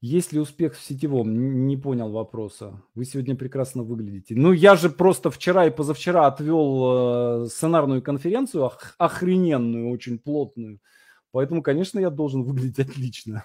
[0.00, 1.66] Есть ли успех в сетевом?
[1.66, 2.84] Не понял вопроса.
[2.94, 4.36] Вы сегодня прекрасно выглядите.
[4.36, 10.78] Ну, я же просто вчера и позавчера отвел э, сценарную конференцию, ох, охрененную, очень плотную.
[11.32, 13.44] Поэтому, конечно, я должен выглядеть отлично.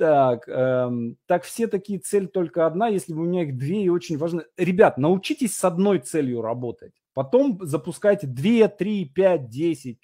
[0.00, 3.90] Так, эм, так все такие цель только одна, если бы у меня их две и
[3.90, 4.46] очень важно.
[4.56, 6.94] Ребят, научитесь с одной целью работать.
[7.12, 10.00] Потом запускайте 2, 3, 5, 10.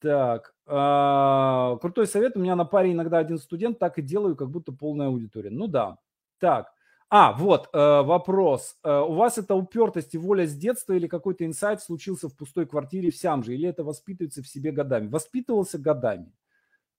[0.00, 2.36] Так, а, крутой совет.
[2.36, 5.50] У меня на паре иногда один студент, так и делаю, как будто полная аудитория.
[5.50, 5.98] Ну да.
[6.40, 6.72] Так.
[7.08, 8.78] А, вот э, вопрос.
[8.82, 12.66] Э, у вас это упертость и воля с детства или какой-то инсайт случился в пустой
[12.66, 13.54] квартире в Сямже?
[13.54, 15.06] Или это воспитывается в себе годами?
[15.06, 16.32] Воспитывался годами.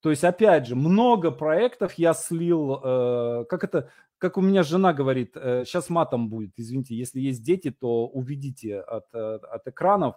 [0.02, 4.94] То есть, опять же, много проектов я слил, э, как это, как у меня жена
[4.94, 10.16] говорит, э, сейчас матом будет, извините, если есть дети, то увидите от, от, от экранов.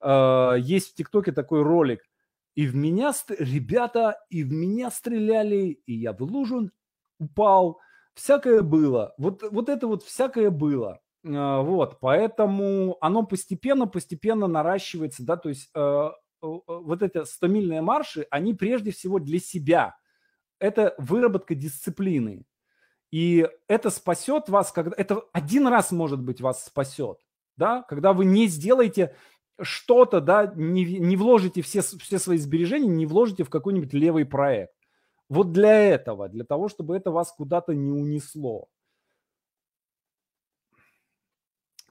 [0.00, 2.00] Э, есть в ТикТоке такой ролик–
[2.58, 6.72] и в меня, ребята, и в меня стреляли, и я в лужу
[7.20, 7.78] упал.
[8.14, 9.14] Всякое было.
[9.16, 10.98] Вот, вот это вот всякое было.
[11.24, 16.10] А, вот, поэтому оно постепенно, постепенно наращивается, да, то есть э,
[16.40, 19.96] вот эти 100-мильные марши, они прежде всего для себя.
[20.58, 22.44] Это выработка дисциплины.
[23.10, 24.94] И это спасет вас, когда...
[24.96, 27.18] Это один раз, может быть, вас спасет,
[27.56, 29.14] да, когда вы не сделаете
[29.60, 34.74] что-то, да, не, не вложите все, все свои сбережения, не вложите в какой-нибудь левый проект.
[35.28, 38.68] Вот для этого, для того, чтобы это вас куда-то не унесло.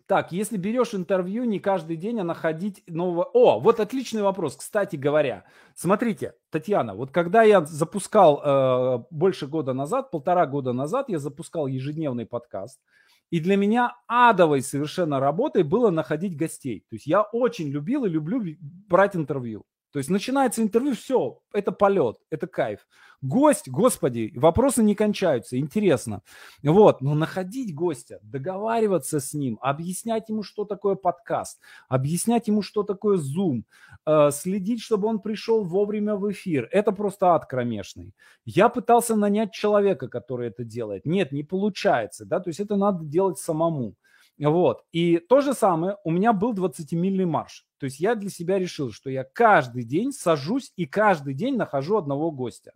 [0.07, 3.25] Так, если берешь интервью не каждый день, а находить нового...
[3.33, 5.43] О, вот отличный вопрос, кстати говоря.
[5.75, 11.67] Смотрите, Татьяна, вот когда я запускал э, больше года назад, полтора года назад, я запускал
[11.67, 12.79] ежедневный подкаст–
[13.29, 16.85] и для меня адовой совершенно работой было находить гостей.
[16.89, 19.65] То есть я очень любил и люблю брать интервью.
[19.91, 22.85] То есть начинается интервью, все, это полет, это кайф.
[23.21, 26.21] Гость, господи, вопросы не кончаются, интересно.
[26.61, 31.59] Вот, но находить гостя, договариваться с ним, объяснять ему, что такое подкаст,
[31.89, 33.63] объяснять ему, что такое Zoom,
[34.05, 38.13] э, следить, чтобы он пришел вовремя в эфир, это просто ад кромешный.
[38.45, 41.05] Я пытался нанять человека, который это делает.
[41.05, 43.95] Нет, не получается, да, то есть это надо делать самому.
[44.39, 44.83] Вот.
[44.91, 47.65] И то же самое, у меня был 20-мильный марш.
[47.79, 51.97] То есть я для себя решил, что я каждый день сажусь и каждый день нахожу
[51.97, 52.73] одного гостя.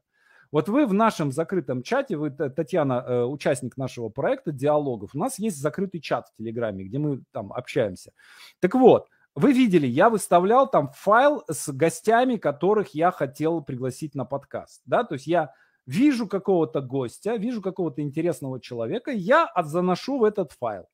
[0.52, 5.40] Вот вы в нашем закрытом чате, вы, Татьяна, э, участник нашего проекта диалогов, у нас
[5.40, 8.12] есть закрытый чат в Телеграме, где мы там общаемся.
[8.60, 14.26] Так вот, вы видели, я выставлял там файл с гостями, которых я хотел пригласить на
[14.26, 14.82] подкаст.
[14.86, 15.06] Да?
[15.06, 15.54] То есть я
[15.86, 20.88] вижу какого-то гостя, вижу какого-то интересного человека, я заношу в этот файл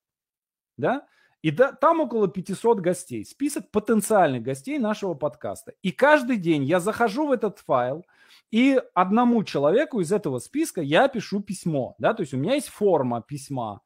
[0.77, 1.05] да,
[1.41, 5.73] и да, там около 500 гостей, список потенциальных гостей нашего подкаста.
[5.81, 8.05] И каждый день я захожу в этот файл,
[8.51, 12.69] и одному человеку из этого списка я пишу письмо, да, то есть у меня есть
[12.69, 13.81] форма письма.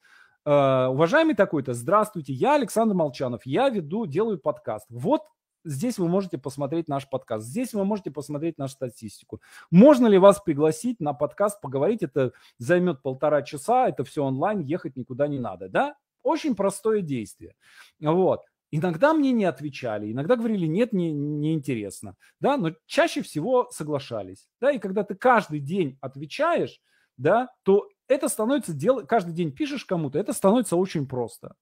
[0.46, 4.86] Э, уважаемый такой-то, здравствуйте, я Александр Молчанов, я веду, делаю подкаст.
[4.90, 5.22] Вот
[5.64, 7.46] Здесь вы можете посмотреть наш подкаст.
[7.46, 9.42] Здесь вы можете посмотреть нашу статистику.
[9.70, 12.02] Можно ли вас пригласить на подкаст поговорить?
[12.02, 15.70] Это займет полтора часа, это все онлайн, ехать никуда не надо.
[15.70, 15.96] Да?
[16.24, 17.56] Очень простое действие.
[18.00, 18.42] Вот.
[18.72, 24.48] Иногда мне не отвечали, иногда говорили, нет, не, не интересно, да, но чаще всего соглашались,
[24.62, 26.80] да, и когда ты каждый день отвечаешь,
[27.18, 29.06] да, то это становится, дел...
[29.06, 31.56] каждый день пишешь кому-то, это становится очень просто.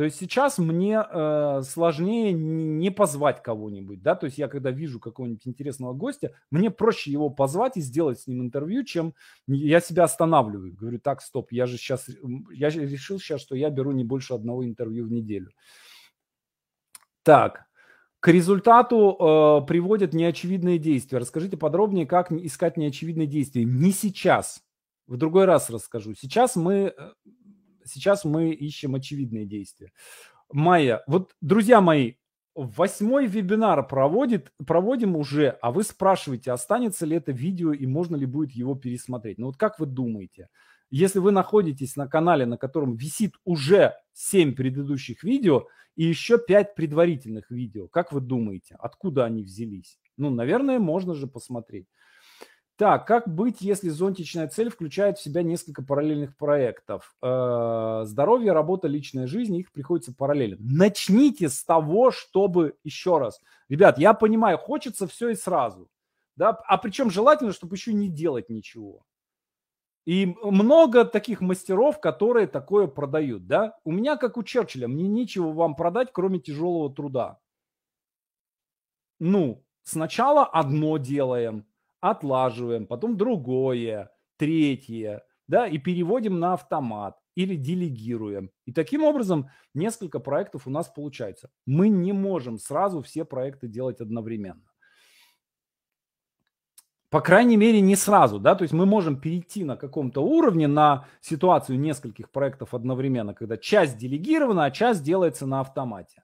[0.00, 4.98] То есть сейчас мне э, сложнее не позвать кого-нибудь, да, то есть я когда вижу
[4.98, 9.12] какого-нибудь интересного гостя, мне проще его позвать и сделать с ним интервью, чем
[9.46, 12.08] я себя останавливаю, говорю, так, стоп, я же сейчас,
[12.50, 15.50] я решил сейчас, что я беру не больше одного интервью в неделю.
[17.22, 17.66] Так,
[18.20, 21.18] к результату э, приводят неочевидные действия.
[21.18, 23.64] Расскажите подробнее, как искать неочевидные действия.
[23.64, 24.62] Не сейчас,
[25.06, 26.14] в другой раз расскажу.
[26.14, 27.10] Сейчас мы э,
[27.90, 29.92] сейчас мы ищем очевидные действия.
[30.52, 32.14] Майя, вот, друзья мои,
[32.54, 38.26] восьмой вебинар проводит, проводим уже, а вы спрашиваете, останется ли это видео и можно ли
[38.26, 39.38] будет его пересмотреть.
[39.38, 40.48] Ну вот как вы думаете,
[40.90, 46.74] если вы находитесь на канале, на котором висит уже 7 предыдущих видео и еще 5
[46.74, 49.98] предварительных видео, как вы думаете, откуда они взялись?
[50.16, 51.86] Ну, наверное, можно же посмотреть.
[52.80, 57.14] Так, как быть, если зонтичная цель включает в себя несколько параллельных проектов?
[57.20, 60.56] Э, здоровье, работа, личная жизнь, их приходится параллельно.
[60.60, 65.90] Начните с того, чтобы, еще раз, ребят, я понимаю, хочется все и сразу,
[66.36, 69.04] да, а причем желательно, чтобы еще не делать ничего.
[70.06, 73.76] И много таких мастеров, которые такое продают, да.
[73.84, 77.40] У меня, как у Черчилля, мне нечего вам продать, кроме тяжелого труда.
[79.18, 81.66] Ну, сначала одно делаем–
[82.00, 88.50] отлаживаем, потом другое, третье, да, и переводим на автомат или делегируем.
[88.66, 91.50] И таким образом несколько проектов у нас получается.
[91.66, 94.62] Мы не можем сразу все проекты делать одновременно.
[97.10, 101.06] По крайней мере, не сразу, да, то есть мы можем перейти на каком-то уровне на
[101.20, 106.22] ситуацию нескольких проектов одновременно, когда часть делегирована, а часть делается на автомате.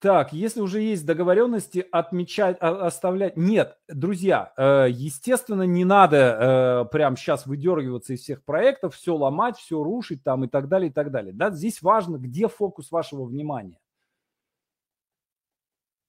[0.00, 3.36] Так, если уже есть договоренности, отмечать, оставлять...
[3.36, 9.58] Нет, друзья, э, естественно, не надо э, прямо сейчас выдергиваться из всех проектов, все ломать,
[9.58, 11.34] все рушить там и так далее, и так далее.
[11.34, 13.78] Да, здесь важно, где фокус вашего внимания.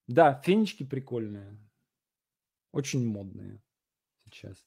[0.08, 1.58] Да, фенечки прикольные.
[2.72, 3.62] Очень модные
[4.24, 4.66] сейчас.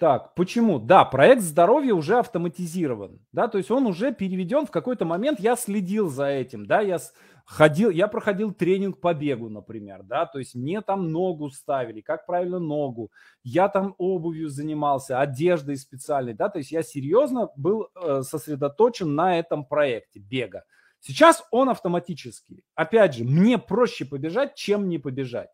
[0.00, 0.78] Так, почему?
[0.78, 5.56] Да, проект здоровья уже автоматизирован, да, то есть он уже переведен в какой-то момент, я
[5.56, 6.96] следил за этим, да, я
[7.44, 12.24] ходил, я проходил тренинг по бегу, например, да, то есть мне там ногу ставили, как
[12.24, 18.22] правильно ногу, я там обувью занимался, одеждой специальной, да, то есть я серьезно был э,
[18.22, 20.64] сосредоточен на этом проекте бега.
[21.00, 22.64] Сейчас он автоматический.
[22.74, 25.50] Опять же, мне проще побежать, чем не побежать.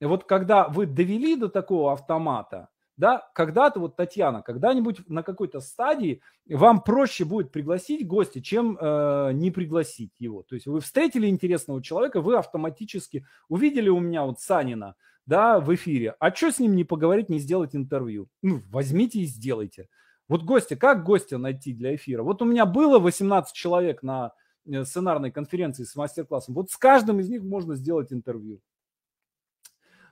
[0.00, 2.68] И вот когда вы довели до такого автомата,
[2.98, 9.30] да, когда-то, вот, Татьяна, когда-нибудь на какой-то стадии вам проще будет пригласить гостя, чем э,
[9.34, 10.42] не пригласить его.
[10.42, 14.96] То есть вы встретили интересного человека, вы автоматически увидели у меня вот Санина,
[15.26, 18.28] да, в эфире, а что с ним не поговорить, не сделать интервью?
[18.42, 19.88] Ну, возьмите и сделайте.
[20.26, 22.24] Вот гостя, как гостя найти для эфира?
[22.24, 24.32] Вот у меня было 18 человек на
[24.66, 26.54] э, сценарной конференции с мастер-классом.
[26.54, 28.60] Вот с каждым из них можно сделать интервью.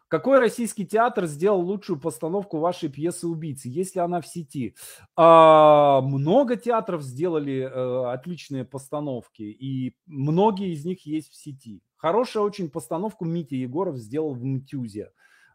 [0.09, 4.77] Какой российский театр сделал лучшую постановку вашей пьесы «Убийцы», если она в сети?
[5.17, 11.83] А, много театров сделали а, отличные постановки, и многие из них есть в сети.
[11.97, 15.11] Хорошая очень постановку Митя Егоров сделал в Мтюзе.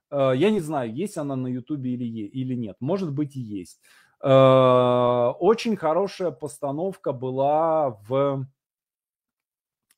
[0.10, 2.76] Э, я не знаю, есть она на Ютубе или, или нет.
[2.80, 3.80] Может быть и есть.
[4.22, 8.46] Э, очень хорошая постановка была в,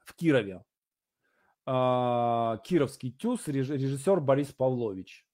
[0.06, 0.64] в Кирове.
[1.66, 5.26] Э, Кировский ТЮЗ, режиссер Борис Павлович.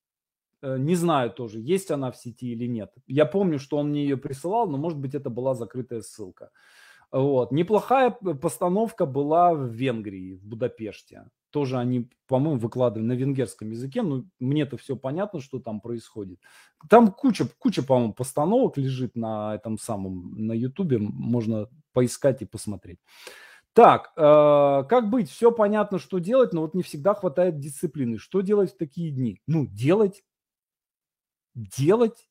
[0.62, 2.92] Не знаю тоже, есть она в сети или нет.
[3.08, 6.52] Я помню, что он мне ее присылал, но может быть это была закрытая ссылка.
[7.12, 7.52] Вот.
[7.52, 11.30] Неплохая постановка была в Венгрии, в Будапеште.
[11.50, 14.04] Тоже они, по-моему, выкладывали на венгерском языке.
[14.04, 16.40] Ну, мне-то все понятно, что там происходит.
[16.90, 21.00] Там куча, куча, по-моему, постановок лежит на этом самом, на Ютубе.
[21.00, 23.00] Можно поискать и посмотреть.
[23.74, 25.30] Так, э, как быть?
[25.30, 28.18] Все понятно, что делать, но вот не всегда хватает дисциплины.
[28.18, 29.42] Что делать в такие дни?
[29.48, 30.24] Ну, делать.
[31.56, 32.30] Делать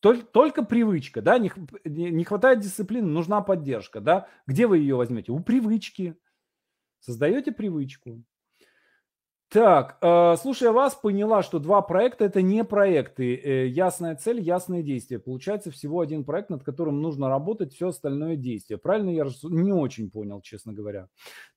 [0.00, 1.50] только, только привычка, да, не,
[1.84, 4.28] не хватает дисциплины, нужна поддержка, да.
[4.46, 5.32] Где вы ее возьмете?
[5.32, 6.16] У привычки.
[7.00, 8.24] Создаете привычку.
[9.54, 13.36] Так, э, слушая вас, поняла, что два проекта это не проекты.
[13.36, 15.20] Э, ясная цель, ясные действия.
[15.20, 18.78] Получается всего один проект, над которым нужно работать, все остальное действие.
[18.78, 21.06] Правильно я не очень понял, честно говоря.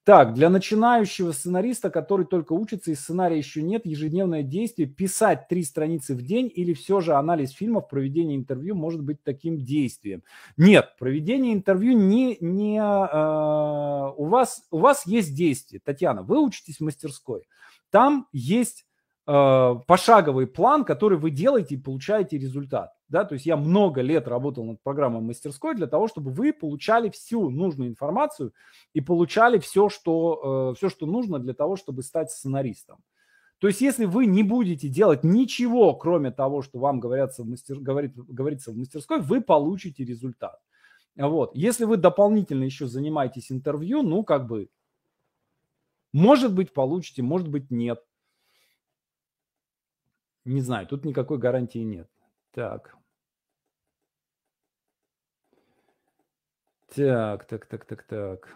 [0.04, 5.64] Так, для начинающего сценариста, который только учится и сценария еще нет, ежедневное действие, писать три
[5.64, 10.22] страницы в день или все же анализ фильмов, проведение интервью может быть таким действием.
[10.56, 15.82] Нет, проведение интервью не, не э, у вас, у вас есть действие.
[15.84, 17.48] Татьяна, вы учитесь в мастерской.
[17.90, 18.86] Там есть
[19.26, 22.94] э, пошаговый план, который вы делаете и получаете результат.
[23.10, 23.24] Да?
[23.24, 27.50] То есть я много лет работал над программой мастерской для того, чтобы вы получали всю
[27.50, 28.54] нужную информацию
[28.94, 32.98] и получали все, что, э, все, что нужно для того, чтобы стать сценаристом.
[33.60, 37.80] То есть, если вы не будете делать ничего, кроме того, что вам говорятся в мастер...
[37.80, 40.60] говорит, говорится в мастерской, вы получите результат.
[41.16, 41.56] Вот.
[41.56, 44.70] Если вы дополнительно еще занимаетесь интервью, ну, как бы,
[46.14, 48.04] может быть, получите, может быть, нет.
[50.46, 52.10] Не знаю, тут никакой гарантии нет.
[52.52, 52.96] Так.
[56.96, 58.56] Так, так, так, так.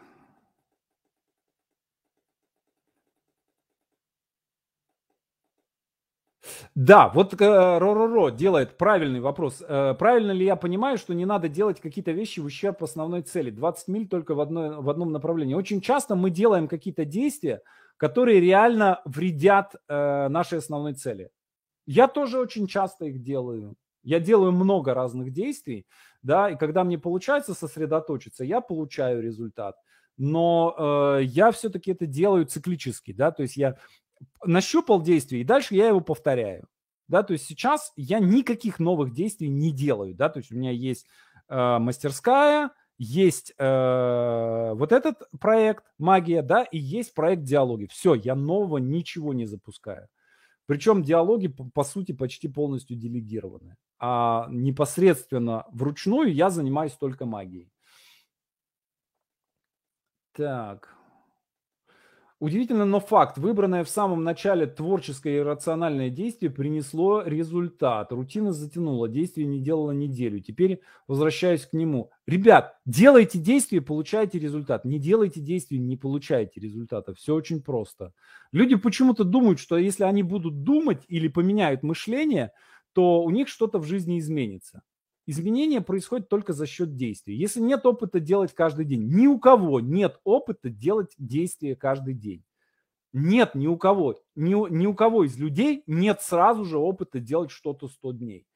[6.76, 9.62] Да, вот э, Ро-Ро-Ро делает правильный вопрос.
[9.68, 13.52] Э, правильно ли я понимаю, что не надо делать какие-то вещи в ущерб основной цели?
[13.52, 15.54] 20 миль только в, одной, в одном направлении.
[15.54, 17.62] Очень часто мы делаем какие-то действия,
[17.98, 21.30] которые реально вредят э, нашей основной цели.
[21.86, 23.76] Я тоже очень часто их делаю.
[24.04, 25.86] Я делаю много разных действий,
[26.24, 29.76] да, и когда мне получается сосредоточиться, я получаю результат.
[30.18, 30.76] Но
[31.20, 33.78] э, я все-таки это делаю циклически, да, то есть я
[34.44, 36.68] нащупал действие, и дальше я его повторяю.
[37.08, 40.72] Да, то есть сейчас я никаких новых действий не делаю, да, то есть у меня
[40.72, 41.06] есть
[41.50, 47.88] э, мастерская, есть э, вот этот проект магия, да, и есть проект диалоги.
[47.88, 50.08] Все, я нового ничего не запускаю.
[50.68, 53.76] Причем диалоги, по, по сути, почти полностью делегированы.
[54.00, 57.72] А непосредственно вручную я занимаюсь только магией.
[60.34, 60.96] Так.
[62.42, 63.38] Удивительно, но факт.
[63.38, 68.12] Выбранное в самом начале творческое и рациональное действие принесло результат.
[68.12, 70.40] Рутина затянула, действие не делала неделю.
[70.40, 72.10] Теперь возвращаюсь к нему.
[72.26, 74.86] Ребят, делайте действие, получаете результат.
[74.86, 77.14] Не делайте действия, не получаете результата.
[77.14, 78.12] Все очень просто.
[78.52, 82.54] Люди почему-то думают, что если они будут думать или поменяют мышление,
[82.94, 84.82] то у них что-то в жизни изменится.
[85.28, 87.36] Изменение происходит только за счет действий.
[87.36, 92.44] Если нет опыта делать каждый день, ни у кого нет опыта делать действия каждый день.
[93.14, 97.52] Нет ни у кого, ни, ни у кого из людей нет сразу же опыта делать
[97.52, 98.48] что-то 100 дней.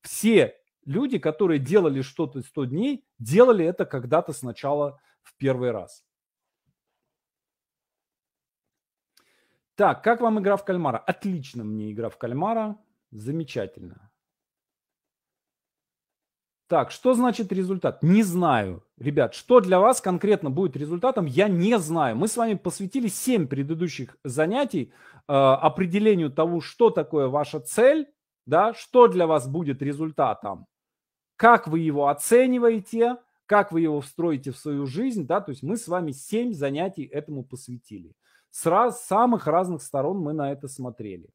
[0.00, 6.02] Все люди, которые делали что-то 100 дней, делали это когда-то сначала в первый раз.
[9.74, 10.98] Так, как вам игра в кальмара?
[10.98, 12.78] Отлично мне игра в кальмара.
[13.10, 14.10] Замечательно.
[16.74, 18.02] Так, что значит результат?
[18.02, 18.82] Не знаю.
[18.98, 22.16] Ребят, что для вас конкретно будет результатом, я не знаю.
[22.16, 24.92] Мы с вами посвятили 7 предыдущих занятий
[25.28, 28.08] э, определению того, что такое ваша цель,
[28.44, 30.66] да, что для вас будет результатом,
[31.36, 35.76] как вы его оцениваете, как вы его встроите в свою жизнь, да, то есть мы
[35.76, 38.16] с вами 7 занятий этому посвятили.
[38.50, 41.30] С раз, самых разных сторон мы на это смотрели.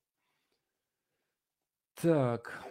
[2.01, 2.68] Так.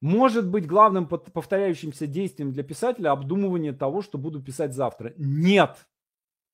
[0.00, 5.14] Может быть главным повторяющимся действием для писателя обдумывание того, что буду писать завтра.
[5.16, 5.86] Нет.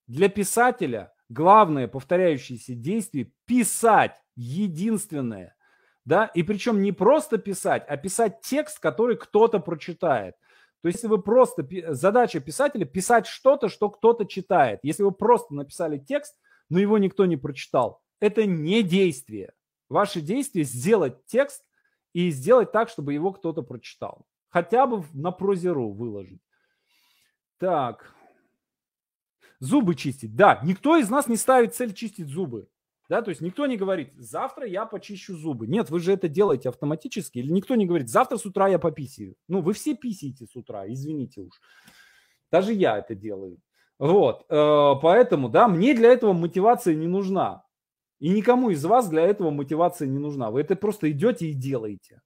[0.06, 4.12] Для писателя главное повторяющееся действие– писать.
[4.36, 5.56] Единственное.
[6.04, 6.26] Да?
[6.26, 10.36] И причем не просто писать, а писать текст, который кто-то прочитает.
[10.82, 11.66] То есть, если вы просто...
[11.88, 14.80] Задача писателя– писать что-то, что кто-то читает.
[14.82, 16.36] Если вы просто написали текст,
[16.68, 18.00] но его никто не прочитал.
[18.20, 19.52] Это не действие.
[19.88, 21.62] Ваше действие сделать текст
[22.12, 24.26] и сделать так, чтобы его кто-то прочитал.
[24.48, 26.42] Хотя бы на прозеру выложить.
[27.58, 28.14] Так.
[29.60, 30.34] Зубы чистить.
[30.34, 32.68] Да, никто из нас не ставит цель чистить зубы.
[33.08, 35.66] Да, то есть никто не говорит, завтра я почищу зубы.
[35.66, 37.38] Нет, вы же это делаете автоматически.
[37.38, 39.34] Или никто не говорит, завтра с утра я пописаю.
[39.48, 41.60] Ну, вы все писаете с утра, извините уж.
[42.50, 43.58] Даже я это делаю.
[43.98, 47.61] Вот, э, поэтому, да, мне для этого мотивация не нужна.
[48.22, 50.52] И никому из вас для этого мотивация не нужна.
[50.52, 52.22] Вы это просто идете и делаете.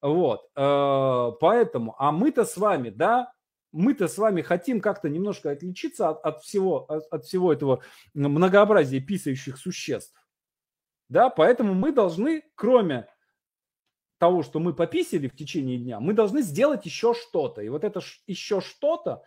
[0.00, 3.30] Вот, э, поэтому, а мы-то с вами, да,
[3.70, 7.82] мы-то с вами хотим как-то немножко отличиться от, от, всего, от, от всего этого
[8.14, 10.18] многообразия писающих существ.
[11.10, 13.06] Да, поэтому мы должны, кроме
[14.16, 17.60] того, что мы пописали в течение дня, мы должны сделать еще что-то.
[17.60, 19.22] И вот это еще что-то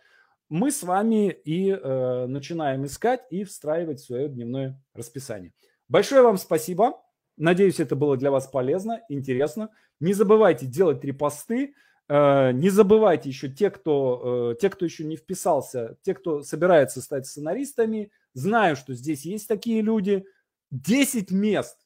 [0.48, 5.52] мы с вами и э, начинаем искать и встраивать в свое дневное расписание.
[5.88, 7.02] Большое вам спасибо.
[7.36, 9.70] Надеюсь, это было для вас полезно, интересно.
[10.00, 11.74] Не забывайте делать репосты.
[12.08, 17.00] Э, не забывайте еще те, кто, э, те, кто еще не вписался, те, кто собирается
[17.00, 18.10] стать сценаристами.
[18.34, 20.24] Знаю, что здесь есть такие люди–
[20.70, 21.76] 10 мест.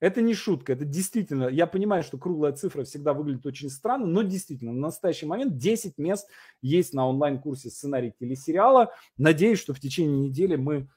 [0.00, 4.22] Это не шутка, это действительно, я понимаю, что круглая цифра всегда выглядит очень странно, но
[4.22, 6.28] действительно, на настоящий момент 10 мест
[6.60, 8.92] есть на онлайн-курсе сценарий телесериала.
[9.16, 10.88] Надеюсь, что в течение недели мы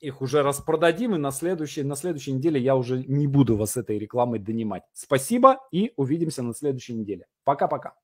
[0.00, 3.98] их уже распродадим, и на следующей, на следующей неделе я уже не буду вас этой
[3.98, 4.82] рекламой донимать.
[4.92, 7.26] Спасибо и увидимся на следующей неделе.
[7.44, 7.94] Пока-пока.